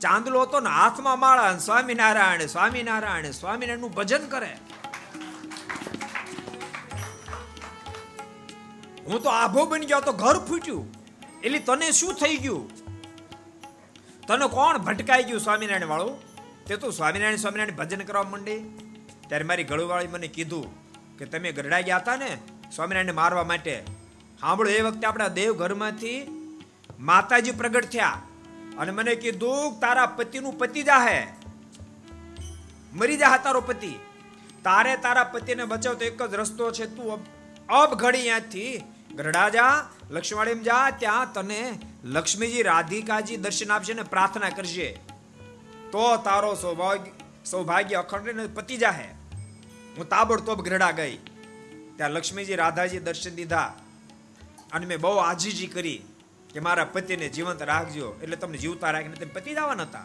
ચાંદલો 0.00 0.42
હતો 0.42 0.60
ને, 0.60 0.70
હાથમાં 0.70 1.20
માળા 1.20 1.58
સ્વામિનારાયણ 1.58 2.46
સ્વામિનારાયણ, 2.46 3.30
સ્વામિનારાયણનું 3.30 3.92
ભજન 3.94 4.26
કરે. 4.26 4.52
હું 9.06 9.22
તો 9.22 9.28
આભો 9.30 9.66
બની 9.66 9.86
ગયો, 9.86 10.00
તો 10.00 10.12
ઘર 10.12 10.38
ફૂટ્યું. 10.48 10.84
એટલે 11.42 11.58
તને 11.58 11.92
શું 11.92 12.14
થઈ 12.14 12.36
ગયું? 12.36 12.64
તને 14.26 14.48
કોણ 14.48 14.78
ભટકાઈ 14.78 15.22
ગયું 15.22 15.40
સ્વામિનારાયણ 15.40 15.86
વાળું 15.86 16.29
તે 16.70 16.76
તું 16.76 16.92
સ્વામિનારાયણ 16.92 17.36
સ્વામિનારાયણ 17.36 17.76
ભજન 17.76 18.02
કરવા 18.04 18.22
માંડી. 18.22 18.58
ત્યારે 19.28 19.44
મારી 19.44 19.64
ગળુવાળી 19.64 20.06
મને 20.06 20.28
કીધું 20.28 20.66
કે 21.18 21.24
તમે 21.24 21.50
ગરડા 21.52 21.80
ગયા 21.80 21.96
હતા 21.96 22.14
ને 22.16 22.28
સ્વામિનારાયણ 22.74 23.14
મારવા 23.14 23.44
માટે. 23.44 23.74
સાંભળો 24.40 24.70
એ 24.70 24.80
વખતે 24.80 25.06
આપણા 25.06 25.28
દેવ 25.28 25.52
ઘરમાંથી 25.52 26.14
માતાજી 27.00 27.50
પ્રગટ 27.50 27.86
થયા 27.86 28.12
અને 28.78 28.92
મને 28.92 29.14
કીધું, 29.14 29.80
તારા 29.80 30.06
પતિનું 30.06 30.58
પતિ 30.58 30.82
જાહે. 30.82 31.18
મરી 32.92 33.16
જા 33.16 33.34
તારો 33.36 33.60
પતિ. 33.60 33.92
તારે 34.64 34.96
તારા 34.96 35.24
પતિને 35.24 35.64
બચાવતો 35.64 36.04
એક 36.04 36.22
જ 36.22 36.34
રસ્તો 36.34 36.72
છે. 36.72 36.86
તું 36.86 37.18
અબ 37.68 37.94
ઘડી 37.94 38.18
અહીંયાથી 38.18 38.82
ગરડા 39.16 39.48
જા 39.48 39.70
લક્ષ્મણીમ 40.10 40.62
જા, 40.62 40.90
ત્યાં 40.90 41.32
તને 41.32 41.62
લક્ષ્મીજી 42.04 42.62
રાધિકાજી 42.62 43.36
દર્શન 43.36 43.72
આપશે 43.72 43.94
ને 43.94 44.10
પ્રાર્થના 44.14 44.56
કરશે. 44.58 44.90
તો 45.92 46.16
તારો 46.16 46.54
સૌભાગ્ય 46.54 47.10
સૌભાગ્ય 47.44 47.94
અખંડ 47.94 48.54
પતિ 48.54 48.76
જાહે. 48.76 49.08
હું 49.96 50.08
તાબડતોબ 50.08 50.62
ગરડા 50.62 50.90
ગઈ. 50.90 51.16
ત્યાં 51.96 52.10
લક્ષ્મીજી 52.10 52.54
રાધાજી 52.54 52.98
દર્શન 52.98 53.34
દીધા. 53.34 53.74
અને 54.72 54.86
મેં 54.86 55.00
બહુ 55.00 55.16
આજીજી 55.16 55.66
કરી 55.66 56.02
કે 56.54 56.60
મારા 56.60 56.84
પતિને 56.84 57.28
જીવંત 57.28 57.62
રાખજો. 57.62 58.18
એટલે 58.22 58.36
તમને 58.36 58.58
જીવતા 58.58 58.90
રાખીને 58.90 59.14
તમે 59.14 59.30
પતિ 59.32 59.54
જવાના 59.54 59.82
હતા. 59.82 60.04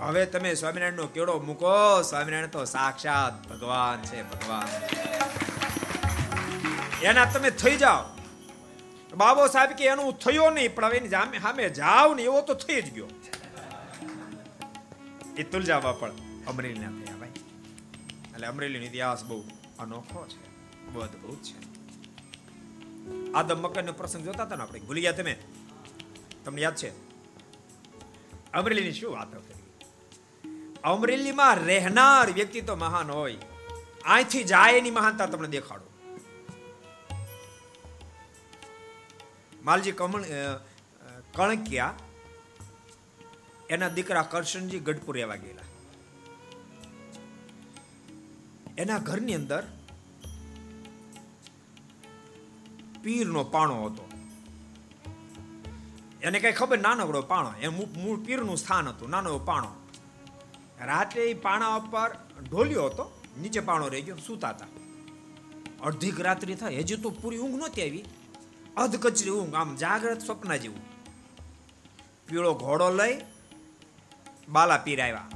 હવે 0.00 0.26
તમે 0.26 0.54
સ્વામિનારાયણ 0.54 0.92
નો 0.92 1.06
કેળો 1.06 1.40
મૂકો. 1.40 2.02
સ્વામિનારાયણ 2.02 2.46
તો 2.46 2.64
સાક્ષાત 2.64 3.48
ભગવાન 3.48 4.02
છે, 4.02 4.22
ભગવાન. 4.22 4.68
એના 7.02 7.24
તમે 7.24 7.50
થઈ 7.50 7.76
જાઓ. 7.76 8.21
બાબો 9.16 9.46
સાહેબ 9.46 9.70
કે 9.70 9.84
એનું 9.84 10.18
થયો 10.18 10.50
નહીં, 10.50 10.74
પણ 10.74 10.84
હવે 10.84 10.96
એની 10.96 11.08
સામે 11.08 11.68
જાવ 11.68 12.14
ને 12.14 12.22
એવો 12.22 12.40
તો 12.40 12.54
થઈ 12.54 12.82
જ 12.82 12.94
ગયો. 12.94 13.08
એ 15.38 15.42
તુલજા 15.42 15.80
બાપડ 15.80 16.12
અમરેલી 16.46 16.78
ના 16.78 16.88
થયા 16.88 17.16
ભાઈ. 17.16 17.28
એટલે 18.34 18.46
અમરેલીનો 18.46 18.84
ઇતિહાસ 18.84 19.24
બહુ 19.24 19.44
અનોખો 19.78 20.26
છે. 20.26 20.42
બહુ 20.92 21.00
અદભુત 21.00 21.42
છે. 21.42 21.72
આદમ 23.34 23.62
મકરનો 23.62 23.92
પ્રસંગ 23.92 24.24
જોતા 24.24 24.42
હતા 24.42 24.56
ને 24.56 24.62
આપણે. 24.62 24.80
ભૂલી 24.80 25.00
ગયા 25.00 25.12
તમે? 25.12 25.36
તમને 26.44 26.60
યાદ 26.60 26.74
છે? 26.74 26.90
અમરેલીની 28.52 28.92
શું 28.92 29.12
વાત 29.12 29.32
કરી? 29.32 29.62
અમરેલીમાં 30.84 31.54
રહેનાર 31.54 32.30
વ્યક્તિ 32.30 32.60
તો 32.60 32.76
મહાન 32.76 33.10
હોય. 33.10 33.36
અહીંથી 34.04 34.44
જાય 34.44 34.72
એની 34.72 34.90
મહાનતા 34.90 35.26
તમને 35.26 35.48
દેખાડો. 35.48 35.91
માલજી 39.64 39.92
કમણ 39.92 40.24
કણકિયા. 41.34 41.94
એના 43.70 43.88
દીકરા 43.88 44.22
કરશનજી 44.32 44.80
ગઢપુર 44.86 45.18
એવા 45.18 45.36
ગયેલા. 45.42 45.68
એના 48.78 49.00
ઘરની 49.08 49.34
અંદર 49.34 49.62
પીરનો 53.02 53.42
પાણો 53.54 53.76
હતો. 53.84 54.04
એને 56.22 56.38
કઈ 56.40 56.52
ખબર, 56.52 56.78
નાનકડો 56.78 57.22
પાણો. 57.32 57.50
એ 57.60 57.68
મૂળ 57.68 58.18
પીરનું 58.26 58.58
સ્થાન 58.58 58.88
હતું 58.88 59.10
નાનો 59.10 59.38
પાણો. 59.50 59.70
રાત્રે 60.86 61.22
એ 61.30 61.34
પાણા 61.46 61.76
ઉપર 61.76 62.10
ઢોલ્યો 62.50 62.86
હતો, 62.86 63.04
નીચે 63.40 63.60
પાણો 63.60 63.86
રહી 63.88 64.02
ગયો, 64.02 64.18
સૂતા 64.26 64.50
હતા. 64.50 64.70
અડધીક 65.82 66.20
રાત્રિ 66.20 66.54
થાય, 66.54 66.82
હજી 66.82 66.96
તો 66.96 67.10
પૂરી 67.10 67.40
ઊંઘ 67.44 67.58
નહોતી 67.62 67.84
આવી. 67.86 68.04
અધ 68.76 68.96
કચરી 68.96 69.30
ઊંઘ 69.30 69.54
આમ 69.54 69.76
જાગ્રત 69.76 70.20
સ્વપ્ન 70.20 70.56
જેવું. 70.56 70.80
પીળો 72.28 72.54
ઘોડો 72.54 72.90
લઈ 72.90 73.20
બાલા 74.48 74.76
પીરાવ્યા 74.76 75.28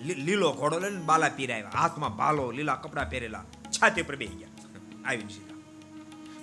લીલો 0.00 0.52
ઘોડો 0.52 0.78
લઈને 0.78 1.00
બાલા 1.00 1.28
પીરાવ્યા 1.28 1.68
હાથમાં 1.68 2.16
ભાલો, 2.16 2.50
લીલા 2.50 2.74
કપડા 2.74 3.04
પહેરેલા. 3.04 3.44
છાતી 3.70 4.02
પર 4.02 4.16
બેસી 4.16 4.34
ગયા. 4.34 4.48
આવી 5.04 5.20
સીધા. 5.20 5.56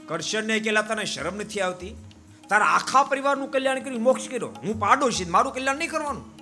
કરશનને 0.07 0.59
કેલા 0.59 0.81
તને 0.81 1.05
શરમ 1.05 1.35
નથી 1.35 1.61
આવતી? 1.61 1.95
તારા 2.49 2.65
આખા 2.65 3.03
પરિવારનું 3.03 3.51
કલ્યાણ 3.51 3.79
કર્યું, 3.79 4.03
મોક્ષ 4.03 4.29
કર્યો. 4.29 4.47
હું 4.47 4.79
પાડોશી 4.79 5.25
મારું 5.25 5.53
કલ્યાણ 5.53 5.75
નહીં 5.75 5.89
કરવાનું. 5.89 6.37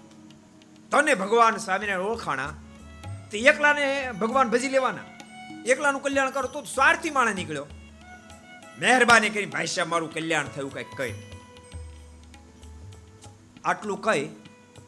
તને 0.89 1.15
ભગવાન 1.15 1.57
સ્વામિનારાયણ 1.57 2.07
ઓળખાણા? 2.07 2.53
તે 3.32 3.39
એકલાને 3.39 4.11
ભગવાન 4.11 4.49
ભજી 4.49 4.70
લેવાના. 4.70 5.01
એકલાનું 5.65 6.03
કલ્યાણ 6.03 6.30
કરો 6.30 6.47
તો 6.47 6.61
સ્વાર્થી 6.61 7.09
માણસ 7.09 7.36
નીકળ્યો. 7.36 7.65
મહેરબાની 8.80 9.30
કરી 9.30 9.46
ભાઈ 9.46 9.66
મારું 9.88 10.14
કલ્યાણ 10.14 10.48
થયું 10.48 10.74
કંઈક 10.74 10.88
કહી. 10.96 11.14
આટલું 13.66 14.02
કહી 14.02 14.30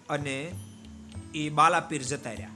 અને 0.09 0.51
એ 1.35 1.49
બાલાપીર 1.49 2.01
જતા 2.01 2.29
રહ્યા. 2.29 2.49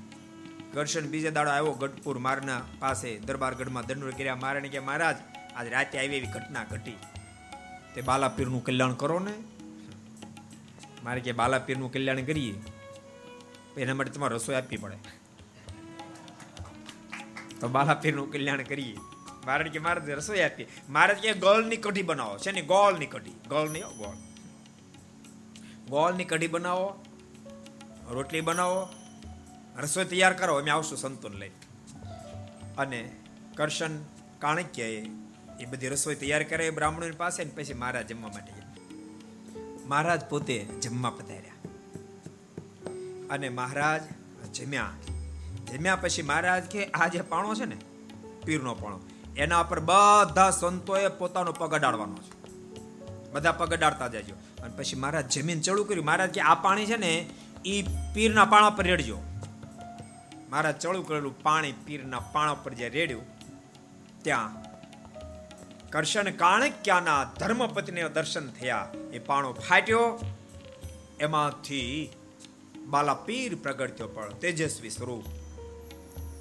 ઘર્ષણ 0.73 1.01
બીજે 1.01 1.31
દાડો 1.31 1.51
આવ્યો, 1.51 1.73
ગઢપુર 1.73 2.17
મારના 2.17 2.61
પાસે, 2.79 3.19
દરબારગઢમાં 3.19 3.85
દંડ 3.85 4.03
કર્યા. 4.03 4.35
મારાને 4.35 4.69
કે, 4.69 4.79
મહારાજ, 4.79 5.15
આજ 5.55 5.67
રાતે 5.67 5.97
આવી 5.97 6.07
એવી 6.07 6.27
ઘટના 6.27 6.63
ઘટી. 6.63 6.97
તે 7.95 8.01
બાલાપીરનું 8.01 8.63
કલ્યાણ 8.63 8.93
કરો 8.93 9.19
ને. 9.19 9.33
મારે 11.03 11.21
કે, 11.21 11.31
બાલાપીરનું 11.31 11.93
કલ્યાણ 11.93 12.21
કરીએ. 12.21 12.61
એના 13.77 13.93
માટે 13.93 14.11
તમારે 14.11 14.35
રસોઈ 14.35 14.55
આપવી 14.55 14.77
પડે. 14.77 14.97
તો 17.59 17.67
બાલાપીરનું 17.67 18.31
કલ્યાણ 18.31 18.61
કરીએ. 18.61 18.97
મારે 19.45 19.69
કે 19.69 19.79
મારે 19.79 20.13
રસોઈ 20.13 20.41
આપી 20.41 20.65
મારે 20.89 21.13
કે 21.13 21.33
ગોળની 21.33 21.77
કઢી 21.77 22.01
બનાવો. 22.01 22.37
છે 22.37 22.51
ને, 22.51 22.61
ગોળની 22.61 23.05
કઢી. 23.05 23.31
ગોળ 23.31 23.69
નહીં 23.69 23.83
ગોળ. 23.83 24.15
ગોળની 25.89 26.25
કઢી 26.25 26.47
બનાવો, 26.47 27.05
રોટલી 28.09 28.41
બનાવો, 28.41 28.89
રસોઈ 29.77 30.05
તૈયાર 30.05 30.33
કરો. 30.33 30.55
અમે 30.55 30.71
આવશું 30.71 30.97
સંતોન 30.97 31.33
લઈ 31.33 31.49
અને 32.77 33.11
કરશન 33.55 34.03
કાણક્યએ 34.39 35.09
એ 35.59 35.65
બધી 35.65 35.87
રસોઈ 35.87 36.15
તૈયાર 36.15 36.43
કરે 36.43 36.69
બ્રાહ્મણોની 36.69 37.11
પાસે 37.11 37.43
ને 37.43 37.51
પછી 37.55 37.73
મહારાજ 37.73 38.07
જમવા 38.07 38.29
માટે 38.29 38.53
મહારાજ 39.85 40.21
પોતે 40.25 40.65
જમવા 40.65 41.09
પધાર્યા. 41.09 41.53
અને 43.29 43.49
મહારાજ 43.49 44.01
જમ્યા. 44.53 44.89
જમ્યા 45.73 45.95
પછી 45.95 46.21
મહારાજ 46.21 46.63
કે, 46.63 46.85
આ 46.85 47.07
જે 47.07 47.21
પાણો 47.21 47.55
છે 47.55 47.65
ને, 47.65 47.77
પીરનો 48.45 48.75
પાણો 48.75 48.99
એના 49.37 49.63
પર 49.63 49.79
બધા 49.79 50.49
સંતોએ 50.49 51.07
પોતાનો 51.07 51.51
પગ 51.51 51.73
અડાડવાનો 51.73 52.15
છે. 52.15 52.43
બધા 53.31 53.51
પગ 53.51 53.73
અડાડતા 53.73 54.07
જજો. 54.07 54.63
અને 54.63 54.75
પછી 54.77 54.95
મહારાજ 54.95 55.39
જમીન 55.39 55.61
ચડું 55.61 55.87
કર્યું. 55.87 56.05
મહારાજ 56.05 56.29
કે, 56.29 56.41
આ 56.41 56.55
પાણી 56.55 56.85
છે 56.85 56.97
ને 56.97 57.29
એ 57.65 57.81
પીરના 58.13 58.45
પાણા 58.45 58.69
પર 58.69 58.83
રેડજો. 58.83 59.19
મહારાજ 60.49 60.79
ચડું 60.79 61.07
કરેલું 61.07 61.43
પાણી 61.43 61.71
પીરના 61.71 62.19
પાણા 62.19 62.53
પર 62.53 62.73
જે 62.73 62.89
રેડ્યું, 62.89 63.23
ત્યાં 64.23 64.63
કરશન 65.89 66.31
કાણક્યાના 66.31 67.23
ધર્મપતિને 67.23 68.09
દર્શન 68.09 68.49
થયા. 68.49 68.91
એ 69.13 69.19
પાણો 69.19 69.53
ફાટ્યો. 69.53 70.19
એમાંથી 71.19 72.09
બાલા 72.87 73.13
પીર 73.13 73.55
પ્રગટ 73.55 73.97
થયો 73.97 74.07
પણ 74.07 74.33
તેજસ્વી 74.33 74.89
સ્વરૂપ. 74.89 75.23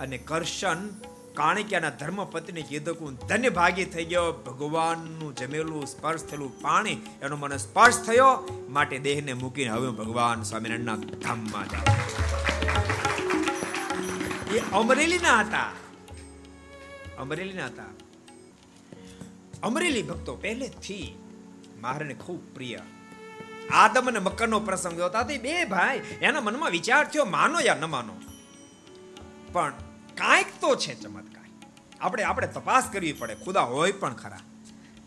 અને 0.00 0.18
કરશન 0.18 0.88
કાણિક્યાના 1.34 1.90
ધર્મપત્ની 1.90 2.62
કીધું 2.62 2.94
કે 2.94 3.04
હું 3.04 3.14
ધન્ય 3.28 3.48
ભાગી 3.48 3.84
થઈ 3.84 4.04
ગયો. 4.04 4.32
ભગવાનનું 4.32 5.36
જમેલું, 5.36 5.86
સ્પર્શ 5.86 6.24
થયેલું 6.24 6.62
પાણી, 6.62 6.96
એનો 7.22 7.36
મને 7.36 7.58
સ્પર્શ 7.58 8.02
થયો. 8.02 8.48
માટે 8.68 8.98
દેહને 8.98 9.32
મૂકીને 9.32 9.70
હવે 9.70 9.90
ભગવાન 9.90 10.42
સ્વામિનારાયણના 10.42 10.96
ધામમાં 10.96 11.68
જાઉં 11.68 12.00
એ 14.54 14.58
અમરેલીના 14.72 15.40
હતા. 15.40 15.70
અમરેલીના 17.18 17.66
હતા. 17.66 17.90
અમરેલી 19.62 20.02
ભક્તો 20.02 20.34
પહેલેથી 20.36 21.18
મહારાજને 21.80 22.14
ખૂબ 22.14 22.54
પ્રિય. 22.54 22.80
આદમ 23.70 24.06
અને 24.06 24.18
મકરનો 24.18 24.60
પ્રસંગ 24.60 24.96
જોતા 24.96 25.22
બે 25.22 25.64
ભાઈ 25.64 26.02
એના 26.20 26.40
મનમાં 26.40 26.70
વિચાર 26.70 27.04
થયો, 27.04 27.24
માનો 27.24 27.60
યા 27.60 27.74
ન 27.74 27.84
માનો. 27.84 28.14
પણ 29.52 29.72
કાંઈક 30.16 30.46
તો 30.60 30.76
છે 30.76 31.00
ચમત્કાર. 31.00 31.44
આપણે 32.00 32.22
આપણે 32.22 32.46
તપાસ 32.46 32.90
કરવી 32.92 33.12
પડે. 33.12 33.34
ખુદા 33.34 33.60
હોય 33.60 33.92
પણ 33.92 34.14
ખરા. 34.14 34.40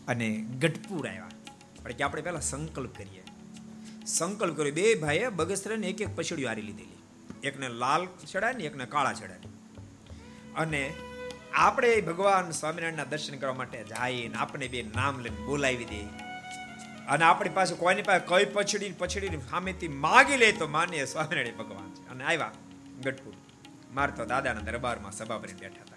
અને 0.08 0.36
ગઢપુર 0.36 1.08
આવ્યા. 1.08 1.28
પણ 1.82 1.92
કે 1.92 2.04
આપણે 2.04 2.22
પહેલાં 2.22 2.40
સંકલ્પ 2.40 2.96
કરીએ. 2.96 3.24
સંકલ્પ 4.06 4.56
કર્યો. 4.56 4.72
બે 4.72 4.94
ભાઈએ 4.94 5.28
બગસરાને 5.28 5.86
એક 5.86 6.00
એક 6.00 6.16
પછડીઓ 6.16 6.48
હારી 6.48 6.62
લીધેલી. 6.62 6.92
એકને 7.36 7.68
લાલ 7.68 8.06
ચડાય 8.32 8.52
ને 8.52 8.64
એકને 8.64 8.86
કાળા 8.86 9.12
ચડાય 9.12 9.38
અને 10.56 10.92
આપણે 11.54 12.00
ભગવાન 12.00 12.50
સ્વામિનારાયણના 12.50 13.04
દર્શન 13.04 13.38
કરવા 13.38 13.54
માટે 13.54 13.84
જાય 13.84 14.28
ને 14.28 14.34
આપણે 14.34 14.68
બે 14.68 14.82
નામ 14.82 15.20
લઈને 15.20 15.46
બોલાવી 15.46 15.84
દે 15.84 16.00
અને 17.08 17.24
આપણી 17.24 17.48
પાસે 17.48 17.74
કોઈની 17.74 18.02
પાસે 18.02 18.26
કઈ 18.26 18.44
પછડી 18.52 18.92
પછડી 18.92 19.28
સામેથી 19.28 19.88
માગી 19.88 20.36
લે 20.36 20.52
તો 20.52 20.66
માનીએ 20.66 21.04
સ્વામિનારાયણ 21.04 21.56
ભગવાન 21.56 21.94
છે. 21.94 22.08
અને 22.08 22.24
આવ્યા 22.24 22.50
ગઢપુર. 23.04 23.34
માર 23.96 24.10
તો 24.10 24.24
દાદાના 24.24 24.60
દરબારમાં 24.60 25.12
સભા 25.12 25.38
ભરીને 25.38 25.60
બેઠા 25.60 25.82
હતા. 25.82 25.96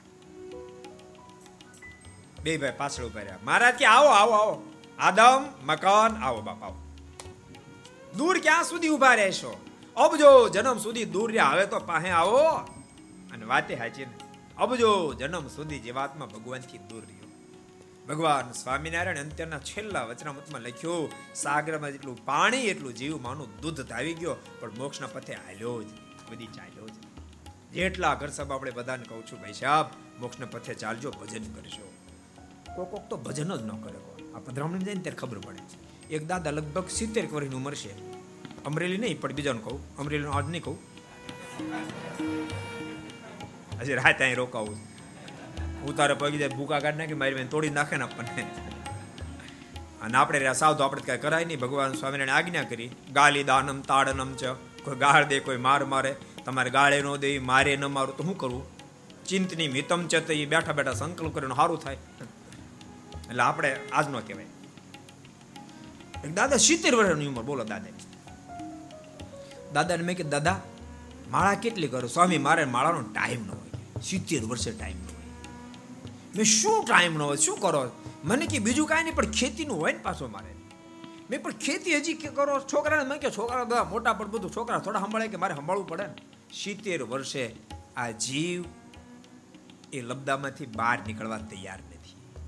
બે 2.44 2.58
ભાઈ 2.58 2.74
પાછળ 2.78 3.04
ઊભા 3.04 3.20
રહ્યા. 3.20 3.38
મહારાજ 3.44 3.76
કે, 3.76 3.86
આવો 3.86 4.08
આવો 4.08 4.32
આવો. 4.32 4.74
આદમ, 5.00 5.46
મકાન, 5.66 6.24
આવો 6.24 6.42
બાપ, 6.42 6.64
આવો. 6.64 6.76
દૂર 8.18 8.40
ક્યાં 8.40 8.64
સુધી 8.64 8.90
ઊભા 8.90 9.14
રહેશો? 9.14 9.66
અબજો, 9.96 10.50
જન્મ 10.50 10.78
સુધી 10.78 11.06
દૂર 11.06 11.32
રહ્યા. 11.32 11.46
હવે 11.46 11.66
તો 11.66 11.80
પાસે 11.80 12.10
આવો. 12.10 12.38
અને 13.32 13.46
વાતે 13.46 13.76
હાચી 13.76 14.06
અબજો, 14.58 15.14
જન્મ 15.14 15.48
સુધી 15.48 15.80
જીવાત્મા 15.80 16.26
ભગવાનથી 16.26 16.78
દૂર 16.78 17.02
રહ્યો. 17.02 17.20
ભગવાન 18.08 18.52
સ્વામિનારાયણ 18.52 19.18
અંત્યના 19.18 19.60
છેલ્લા 19.60 20.04
વચનામૃતમાં 20.04 20.62
લખ્યું, 20.62 21.12
સાગરમાં 21.36 21.92
જેટલું 21.92 22.26
પાણી, 22.26 22.58
એટલું 22.58 22.94
જીવ 22.94 23.22
માનું 23.22 23.62
દૂધ 23.62 23.82
ધાવી 23.82 24.14
ગયો, 24.14 24.36
પણ 24.60 24.72
મોક્ષના 24.78 25.08
પથે 25.08 25.34
હાલ્યો 25.34 25.84
જ 25.84 25.88
બધી 26.32 26.48
ચાલ્યો. 26.48 26.79
જેટલા 27.74 28.16
ઘર 28.20 28.32
સભા 28.38 28.56
આપણે 28.56 28.72
બધાને 28.78 29.06
કહું 29.10 29.24
છું, 29.28 29.40
ભાઈ 29.42 29.58
સાહેબ, 29.62 29.88
મોક્ષના 30.22 30.52
પથે 30.54 30.74
ચાલજો, 30.74 31.10
ભજન 31.22 31.46
કરજો. 31.56 31.88
કોક 32.76 32.88
કોક 32.92 33.04
તો 33.10 33.16
ભજન 33.26 33.52
જ 33.60 33.62
ન 33.68 33.72
કરે 33.84 34.00
આ 34.36 34.42
પધરામણી 34.46 34.86
જાય 34.88 34.98
ને 35.00 35.04
ત્યારે 35.06 35.20
ખબર 35.22 35.40
પડે 35.46 35.62
એક 36.16 36.24
દાદા 36.32 36.54
લગભગ 36.58 36.88
સિત્તેર 37.00 37.26
વર્ષની 37.34 37.60
ઉંમર 37.60 37.76
છે 37.82 37.92
અમરેલી 38.68 39.02
નહીં, 39.04 39.20
પણ 39.22 39.36
બીજાનું 39.38 39.64
કહું. 39.66 39.80
અમરેલીનું 40.00 40.34
આજ 40.38 40.48
નહીં 40.54 40.64
કહું. 40.68 40.78
હજી 43.82 44.00
રાત 44.00 44.22
અહીં 44.26 44.40
રોકાવું 44.42 44.80
હું 45.84 45.94
તારે 46.00 46.16
પગી 46.22 46.42
જાય 46.42 46.58
ભૂકા 46.58 46.80
કાઢ 46.86 46.98
નાખી, 47.02 47.20
મારી 47.22 47.38
બેન 47.40 47.52
તોડી 47.54 47.74
નાખે 47.78 47.96
ને 48.02 48.06
આપણને. 48.08 48.44
અને 50.04 50.18
આપણે 50.22 50.40
રહ્યા 50.44 50.60
સાવ 50.62 50.74
તો 50.78 50.84
આપણે 50.88 51.06
કાંઈ 51.08 51.24
કરાય 51.26 51.46
નહીં. 51.46 51.62
ભગવાન 51.64 51.94
સ્વામિનારાયણ 52.02 52.38
આજ્ઞા 52.40 52.66
કરી. 52.72 52.90
ગાલી 53.18 53.46
દાનમ 53.52 53.80
તાડનમ 53.92 54.32
છે 54.42 54.50
કોઈ 54.84 55.00
ગાળ 55.06 55.24
દે, 55.32 55.40
કોઈ 55.48 55.62
માર 55.68 55.82
મારે. 55.94 56.12
તમારે 56.50 56.70
ગાળે 56.70 57.02
ન 57.02 57.16
દે, 57.16 57.40
મારે 57.40 57.76
ન 57.76 57.86
મારું. 57.86 58.18
તો 58.18 58.24
શું 58.24 58.38
કરવું 58.38 58.64
ચિંતની 59.26 59.68
મિતમ 59.68 60.08
ચેત 60.08 60.32
એ 60.32 60.46
બેઠા 60.46 60.74
બેઠા 60.74 60.94
સંકલ્પ 60.94 61.34
કરીને 61.36 61.56
સારું 61.56 61.80
થાય. 61.80 61.98
એટલે 63.30 63.44
આપણે 63.44 63.80
આજનો 63.92 64.20
કહેવાય. 64.20 64.46
દાદા 66.34 66.58
સિત્તેર 66.58 66.96
વર્ષની 66.96 67.28
ઉંમર, 67.28 67.44
બોલો 67.44 67.64
દાદા. 67.64 67.92
દાદાને 69.74 70.04
મેં 70.04 70.18
કે 70.18 70.24
દાદા, 70.24 70.60
માળા 71.32 71.54
કેટલી 71.54 71.88
કરો? 71.88 72.08
સ્વામી, 72.08 72.38
મારે 72.38 72.66
માળાનો 72.66 73.02
ટાઈમ 73.02 73.46
ન 73.46 73.50
હોય. 73.50 74.02
સિત્તેર 74.02 74.44
વર્ષે 74.46 74.72
ટાઈમ 74.72 74.98
ન 74.98 75.10
હોય. 75.10 75.28
મેં 76.36 76.46
શું 76.46 76.86
ટાઈમ 76.86 77.14
ન 77.14 77.22
હોય? 77.22 77.38
શું 77.38 77.60
કરો? 77.60 77.92
મને 78.24 78.46
કે 78.46 78.60
બીજું 78.60 78.88
કાંઈ 78.88 79.04
નહીં, 79.04 79.16
પણ 79.16 79.32
ખેતીનું 79.32 79.78
હોય 79.78 79.92
ને 79.92 79.98
પાછો 79.98 80.28
મારે 80.28 80.56
મેં 81.30 81.44
પણ 81.44 81.52
ખેતી 81.52 81.98
હજી 81.98 82.14
કરો? 82.14 82.60
છોકરાને 82.60 83.10
મેં 83.10 83.20
કે 83.20 83.30
છોકરા 83.32 83.64
બધા 83.64 83.84
મોટા 83.84 84.14
પણ 84.14 84.32
બધું 84.32 84.52
છોકરા 84.56 84.80
થોડા 84.80 85.00
સંભાળે 85.00 85.28
કે 85.28 85.38
મારે 85.38 85.56
સંભાળવું 85.56 85.88
પડે 85.88 86.06
ને? 86.08 86.14
સિત્તેર 86.54 87.04
વર્ષે 87.04 87.56
આ 87.98 88.12
જીવ 88.12 88.66
એ 89.94 90.02
લબદામાંથી 90.02 90.66
બહાર 90.66 91.00
નીકળવા 91.08 91.38
તૈયાર 91.38 91.80
નથી. 91.80 92.42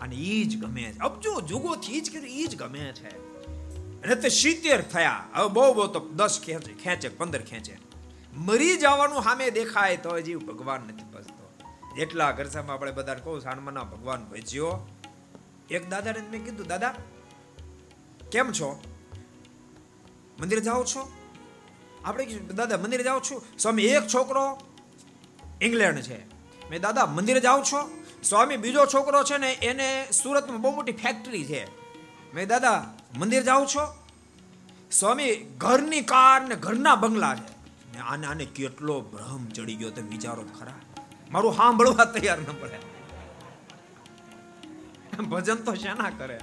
અને 0.00 0.16
એ 0.16 0.44
જ 0.44 0.60
ગમે 0.60 0.82
છે. 0.82 0.98
અબજો 0.98 1.40
જુગોથી 1.40 2.00
જ 2.00 2.10
કર્યું 2.10 2.26
એ 2.26 2.46
જ 2.46 2.56
ગમે 2.56 2.78
છે. 2.78 3.08
અને 4.02 4.14
તે 4.14 4.28
સિત્તેર 4.28 4.82
થયા. 4.82 5.28
હવે 5.34 5.48
બહુ 5.48 5.74
બહુ 5.74 5.86
તો 5.86 6.00
દસ 6.00 6.40
ખેંચે 6.44 6.72
ખેંચે 6.72 7.08
પંદર 7.08 7.42
ખેંચે. 7.42 7.78
મરી 8.36 8.76
જવાનું 8.76 9.22
સામે 9.22 9.50
દેખાય 9.50 9.96
તો 9.96 10.20
જીવ 10.20 10.38
ભગવાન 10.38 10.80
નથી 10.80 11.04
ભજતો. 11.04 11.52
એટલા 11.98 12.32
ઘરસામાં 12.32 12.74
આપણે 12.76 12.92
બધા 12.92 13.14
કહું 13.14 13.40
સાણમાના 13.40 13.82
ભગવાન 13.82 14.24
ભજ્યો. 14.24 14.88
એક 15.70 15.88
દાદાને 15.88 16.20
મેં 16.30 16.44
કીધું, 16.44 16.66
દાદા, 16.66 16.94
કેમ 18.32 18.52
છો? 18.52 18.82
મંદિર 20.40 20.60
જાઓ 20.60 20.84
છો? 20.84 21.21
આપણે 22.04 22.24
દાદા, 22.26 22.76
મંદિરે 22.76 23.04
જાઓ 23.04 23.20
છું? 23.20 23.42
સ્વામી, 23.58 23.82
એક 23.82 24.02
છોકરો 24.14 24.60
ઇંગ્લેન્ડ 25.60 26.00
છે. 26.00 26.26
મેં, 26.70 26.80
દાદા, 26.80 27.06
મંદિરે 27.06 27.40
જાઓ 27.40 27.62
છો? 27.62 28.04
સ્વામી, 28.24 28.56
બીજો 28.56 28.86
છોકરો 28.86 29.24
છે 29.24 29.36
ને, 29.36 29.52
એને 29.52 30.10
સુરતમાં 30.10 30.60
બહુ 30.60 30.74
મોટી 30.74 30.92
ફેક્ટરી 30.92 31.44
છે. 31.44 31.66
મેં, 32.34 32.48
દાદા, 32.48 32.94
મંદિર 33.18 33.42
જાઓ 33.42 33.66
છો? 33.66 34.06
સ્વામી, 34.92 35.36
ઘરની 35.36 36.00
કાર 36.00 36.48
ને 36.48 36.54
ઘરના 36.54 36.94
બંગલા 36.94 37.34
છે. 37.34 37.52
ને 37.92 37.98
આને 37.98 38.26
આને 38.26 38.44
કેટલો 38.44 39.00
ભ્રમ 39.00 39.46
ચડી 39.46 39.74
ગયો, 39.74 39.90
તમે 39.90 40.08
વિચારો 40.08 40.42
ખરા. 40.42 40.72
મારું 41.30 41.56
સાંભળવા 41.56 42.04
તૈયાર 42.04 42.38
ન 42.38 42.54
પડે. 42.60 42.92
ભજન 45.22 45.54
તો 45.54 45.74
શેના 45.74 46.10
કરે? 46.18 46.40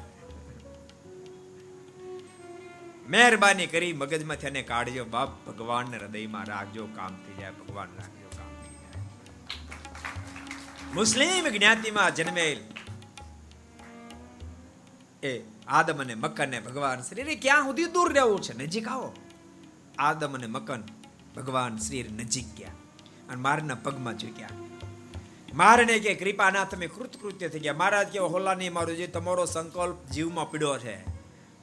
મહેરબાની 3.10 3.68
કરી 3.68 3.94
મગજમાંથી 3.94 4.48
એને 4.48 4.62
કાઢજો. 4.62 5.06
બાપ, 5.06 5.48
ભગવાનને 5.48 5.98
હૃદયમાં 5.98 6.46
રાખજો, 6.46 6.86
કામ 6.86 7.08
થઈ 7.08 7.42
જાય. 7.42 7.52
ભગવાન 7.52 7.88
રાખજો, 7.98 8.30
કામ 8.38 8.64
થઈ 8.64 8.70
જાય. 8.70 9.04
મુસ્લિમ 10.94 11.50
જ્ઞાતિમાં 11.50 12.16
જન્મેલ 12.16 12.58
એ 15.28 15.44
આદમ 15.68 16.02
અને 16.02 16.16
મકન 16.16 16.52
ને 16.52 16.60
ભગવાન 16.60 17.02
શ્રી 17.02 17.36
ક્યાં 17.36 17.64
સુધી 17.64 17.86
દૂર 17.86 18.14
રહેવું 18.14 18.42
છે? 18.42 18.58
નજીક 18.58 18.88
આવો. 18.88 19.14
આદમ 20.00 20.36
અને 20.36 20.48
મકન 20.48 20.84
ભગવાન 21.36 21.78
શ્રી 21.78 22.04
નજીક 22.04 22.56
ગયા. 22.58 22.70
અને 23.30 23.36
મારના 23.36 23.76
પગમાં 23.76 24.18
ઝૂક્યા 24.18 24.50
મારને 25.54 26.00
કે 26.00 26.16
કૃપાના 26.16 26.64
તમે 26.64 26.88
કૃતકૃત્ય 26.88 27.50
થઈ 27.50 27.60
ગયા. 27.60 27.74
મહારાજ 27.74 28.08
કે 28.08 28.20
નહીં 28.58 28.74
મારું 28.74 28.98
જે 28.98 29.08
તમારો 29.08 29.46
સંકલ્પ 29.46 30.06
જીવમાં 30.06 30.52
પીડ્યો 30.52 30.78
છે 30.78 31.19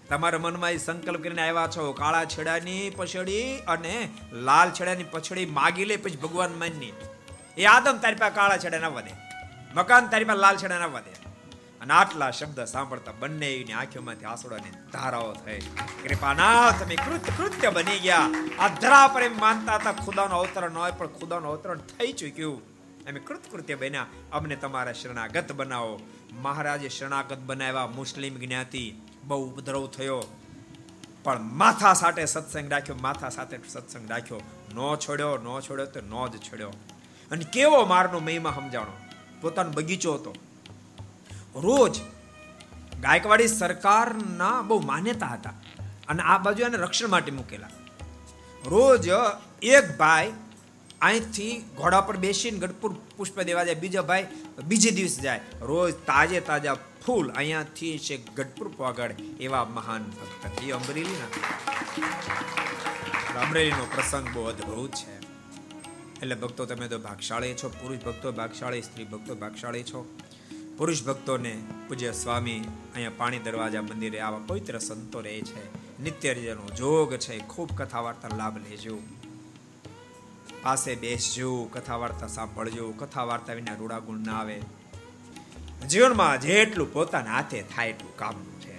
તમારા 0.09 0.39
મનમાં 0.39 0.71
એ 0.71 0.79
સંકલ્પ 0.79 1.23
કરીને 1.23 1.43
આવ્યા 1.43 1.69
છો, 1.77 1.93
કાળા 1.93 2.25
છેડાની 2.25 2.91
પછડી 2.97 3.59
અને 3.69 4.09
લાલ 4.33 4.71
છેડાની 4.71 5.05
પછડી 5.05 5.47
માગી 5.47 5.85
લે, 5.85 5.97
પછી 5.97 6.17
ભગવાન 6.17 6.59
માનની 6.59 6.93
એ 7.59 7.65
આદમ 7.65 7.99
તારી 7.99 8.15
પાસે 8.15 8.35
કાળા 8.35 8.59
છેડા 8.59 8.79
ના 8.79 8.89
વધે, 8.89 9.15
મકાન 9.75 10.07
તારી 10.07 10.25
પાસે 10.25 10.41
લાલ 10.41 10.57
છેડા 10.57 10.79
ના 10.79 10.87
વધે. 10.87 11.15
અને 11.81 11.95
આટલા 11.95 12.31
શબ્દ 12.31 12.65
સાંભળતા 12.65 13.13
બંને 13.13 13.65
આંખોમાંથી 13.73 14.25
આંસુડાની 14.25 14.71
ધારાઓ 14.93 15.33
થઈ. 15.33 15.61
કૃપાનાથ, 16.03 16.83
તમે 16.83 16.97
કૃત્ય 16.97 17.33
કૃત્ય 17.37 17.71
બની 17.71 17.99
ગયા. 17.99 18.31
આ 18.59 18.69
ધરા 18.69 19.09
પર 19.09 19.23
એમ 19.23 19.41
માનતા 19.41 19.75
હતા, 19.75 19.93
ખુદાનો 19.93 20.39
અવતરણ 20.39 20.75
હોય, 20.75 20.91
પણ 20.91 21.07
ખુદાનો 21.07 21.51
અવતરણ 21.51 21.79
થઈ 21.79 22.13
ચૂક્યું. 22.13 22.63
અમે 23.09 23.21
કૃતકૃત્ય 23.21 23.75
બન્યા. 23.75 24.07
અમને 24.33 24.57
તમારા 24.57 24.93
શરણાગત 24.93 25.53
બનાવો. 25.53 26.01
મહારાજે 26.33 26.89
શરણાગત 26.89 27.39
બનાવ્યા, 27.39 27.87
મુસ્લિમ 27.87 28.35
જ્ઞાતિ. 28.35 28.85
બહુ 29.27 29.41
ઉપદ્રવ 29.47 29.87
થયો. 29.87 30.23
પણ 31.25 31.43
માથા 31.43 31.93
સાથે 31.95 32.25
સત્સંગ 32.25 32.73
રાખ્યો, 32.73 32.97
માથા 32.97 33.29
સાથે 33.29 33.59
સત્સંગ 33.69 34.11
રાખ્યો. 34.11 34.41
નો 34.75 34.97
છોડ્યો 34.97 35.37
નો 35.37 35.61
છોડ્યો 35.61 35.87
તો 35.87 36.01
નો 36.01 36.29
જ 36.29 36.39
છોડ્યો. 36.39 36.73
અને 37.31 37.45
કેવો 37.53 37.85
મારનો 37.85 38.19
મહિમા 38.19 38.53
સમજાણો? 38.57 38.95
પોતાનો 39.41 39.71
બગીચો 39.71 40.15
હતો. 40.15 40.35
રોજ 41.57 42.01
ગાયકવાડી 43.01 43.49
સરકારના 43.49 44.63
બહુ 44.63 44.81
માન્યતા 44.81 45.27
હતા 45.27 45.53
અને 46.09 46.23
આ 46.23 46.39
બાજુ 46.39 46.65
એને 46.65 46.77
રક્ષણ 46.77 47.09
માટે 47.09 47.31
મૂકેલા. 47.31 47.71
રોજ 48.65 49.09
એક 49.63 49.97
ભાઈ 49.99 50.33
અહીંથી 51.01 51.65
ઘોડા 51.77 52.01
પર 52.01 52.17
બેસીને 52.17 52.59
ગઢપુર 52.59 52.93
પુષ્પ 53.17 53.41
દેવા 53.41 53.65
જાય, 53.65 53.75
બીજો 53.75 54.03
ભાઈ 54.03 54.27
બીજે 54.65 54.91
દિવસ 54.91 55.21
જાય. 55.21 55.41
રોજ 55.61 55.95
તાજે 55.95 56.41
તાજા 56.41 56.77
ફૂલ 57.07 57.31
અહીંયાથી 57.31 57.99
છે 57.99 58.17
ગઢપુર 58.17 58.71
પાગળ 58.77 59.15
એવા 59.41 59.65
મહાન 59.65 60.05
ભક્ત 60.05 60.63
એ 60.63 60.71
અમરેલીના 60.71 61.27
અમરેલીનો 63.43 63.87
પ્રસંગ 63.95 64.29
બહુ 64.29 64.45
અદ્ભુત 64.45 64.91
છે. 64.91 65.17
એટલે 66.21 66.35
ભક્તો 66.35 66.65
તમે 66.65 66.89
તો 66.89 66.99
ભાગશાળી 66.99 67.55
છો, 67.55 67.69
પુરુષ 67.69 67.99
ભક્તો 67.99 68.33
ભાગશાળી, 68.33 68.83
સ્ત્રી 68.83 69.05
ભક્તો 69.05 69.35
ભાગશાળી 69.35 69.83
છો. 69.83 70.19
પુરુષ 70.79 71.05
ભક્તોને 71.05 71.63
પૂજ્ય 71.89 72.13
સ્વામી 72.13 72.59
અહીંયા 72.95 73.13
પાણી 73.17 73.39
દરવાજા 73.39 73.83
મંદિરે 73.83 74.21
આવા 74.21 74.39
પવિત્ર 74.39 74.79
સંતો 74.79 75.21
રહે 75.21 75.41
છે. 75.41 75.65
નિત્ય 76.03 76.35
જેનો 76.35 76.67
જોગ 76.77 77.17
છે, 77.17 77.39
ખૂબ 77.39 77.77
કથા 77.77 78.01
વાર્તા 78.01 78.37
લાભ 78.37 78.59
લેજો. 78.59 78.99
પાસે 80.63 80.95
બેસજો 80.95 81.65
કથા 81.65 81.97
વાર્તા 81.97 82.27
સાંભળજો 82.27 82.93
કથા 82.93 83.25
વાર્તા 83.25 83.53
વિના 83.53 83.75
રૂડા 83.75 83.99
ગુણ 83.99 84.19
ના 84.19 84.39
આવે. 84.39 84.63
જીવનમાં 85.85 86.41
જેટલું 86.41 86.93
પોતાના 86.93 87.33
હાથે 87.33 87.63
થાય 87.63 87.89
એટલું 87.89 88.17
કામનું 88.17 88.61
છે. 88.61 88.75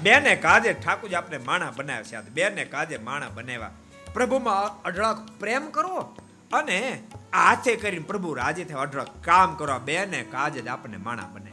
બેને 0.00 0.36
કાજે 0.36 0.72
ઠાકુરજી 0.72 1.14
આપણે 1.14 1.38
માણા 1.38 1.70
બનાવ્યા 1.70 2.22
છે. 2.22 2.28
બેને 2.28 2.64
કાજે 2.64 2.98
માણા 2.98 3.28
બનાવ્યા. 3.28 3.70
પ્રભુમાં 4.14 4.82
અઢળક 4.82 5.28
પ્રેમ 5.40 5.70
કરો 5.70 6.16
અને 6.52 7.02
આ 7.32 7.48
હાથે 7.48 7.76
કરીને 7.76 7.98
પ્રભુ 7.98 8.34
રાજી 8.34 8.64
થયા 8.64 8.78
અઢળક 8.78 9.08
કામ 9.20 9.54
કરો 9.54 9.78
બેને 9.78 10.22
કાજે 10.22 10.62
જ 10.62 10.68
આપણને 10.68 10.96
માણા 10.96 11.22
બનાવ્યા 11.22 11.50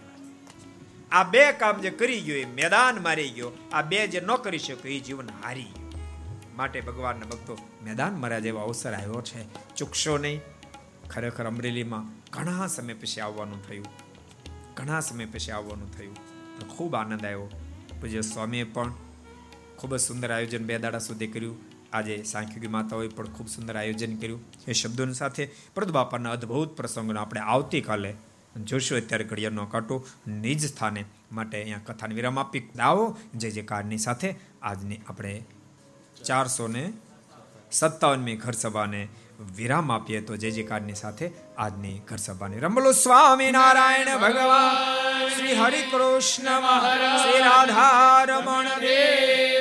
આ 1.11 1.23
બે 1.23 1.51
કામ 1.51 1.81
જે 1.81 1.89
કરી 1.89 2.21
ગયો 2.21 2.35
એ 2.35 2.45
મેદાન 2.45 3.03
મારી 3.03 3.29
ગયો. 3.29 3.51
આ 3.73 3.81
બે 3.81 4.07
જે 4.07 4.21
ન 4.21 4.35
કરી 4.35 4.57
શક્યો 4.57 4.91
એ 4.91 4.99
જીવન 4.99 5.27
હારી 5.43 5.63
ગયો. 5.63 5.91
માટે 6.55 6.81
ભગવાનના 6.81 7.25
ભક્તો, 7.25 7.57
મેદાન 7.83 8.13
મારા 8.13 8.39
જેવો 8.39 8.59
અવસર 8.59 8.93
આવ્યો 8.93 9.21
છે. 9.21 9.73
ચૂકશો 9.75 10.17
નહીં. 10.17 10.41
ખરેખર 11.09 11.45
અમરેલીમાં 11.45 12.31
ઘણા 12.31 12.67
સમય 12.67 12.93
પછી 12.93 13.21
આવવાનું 13.21 13.67
થયું. 13.67 13.85
ઘણા 14.77 14.99
સમય 14.99 15.25
પછી 15.25 15.51
આવવાનું 15.51 15.97
થયું. 15.97 16.15
ખૂબ 16.67 16.95
આનંદ 16.95 17.25
આવ્યો. 17.25 17.49
પૂજ્ય 18.01 18.21
સ્વામીએ 18.21 18.63
પણ 18.63 18.93
ખૂબ 19.77 19.95
જ 19.95 19.99
સુંદર 19.99 20.31
આયોજન 20.31 20.63
બે 20.63 20.79
દાડા 20.79 20.99
સુધી 20.99 21.27
કર્યું. 21.27 21.57
આજે 21.93 22.23
સાંખ્યગી 22.23 22.67
માતાઓએ 22.67 23.07
પણ 23.07 23.25
ખૂબ 23.25 23.47
સુંદર 23.47 23.77
આયોજન 23.77 24.17
કર્યું. 24.17 24.39
એ 24.67 24.73
શબ્દોની 24.73 25.13
સાથે 25.13 25.49
પ્રદ 25.75 25.91
બાપાના 25.91 26.31
અદ્ભુત 26.31 26.77
પ્રસંગોનો 26.77 27.21
આપણે 27.21 27.41
આવતીકાલે 27.41 28.13
જોશું. 28.63 28.97
અત્યારે 28.97 29.23
ઘડિયાળનો 29.23 29.65
કાંટો 29.65 30.05
નિજ 30.27 30.65
સ્થાને 30.65 31.05
માટે 31.31 31.61
અહીંયા 31.61 31.81
કથાને 31.85 32.15
વિરામ 32.15 32.39
આપી. 32.39 32.59
દાવો 32.59 33.17
જે 33.35 33.51
જે 33.51 33.61
કારની 33.61 33.97
સાથે 33.97 34.35
આજની 34.61 34.97
આપણે 35.07 35.43
ચારસો 36.25 36.67
ને 36.67 36.93
સત્તાવનમી 37.71 38.35
ઘર 38.35 38.51
સભાને 38.51 39.07
વિરામ 39.39 39.91
આપીએ 39.91 40.21
તો 40.21 40.35
જે 40.35 40.51
જે 40.51 40.63
સાથે 40.93 41.31
આજની 41.57 41.99
ઘર 42.07 42.17
સભાની 42.17 42.59
રમલો 42.59 42.91
સ્વામી 42.91 43.51
નારાયણ 43.51 44.17
ભગવાન, 44.17 45.29
શ્રી 45.29 45.53
હરિ 45.53 45.81
કૃષ્ણ 45.81 46.59
મહારાજ, 46.59 47.19
શ્રી 47.19 47.39
રાધા 47.39 48.23
રમણ 48.23 48.63
દેવ. 48.63 49.56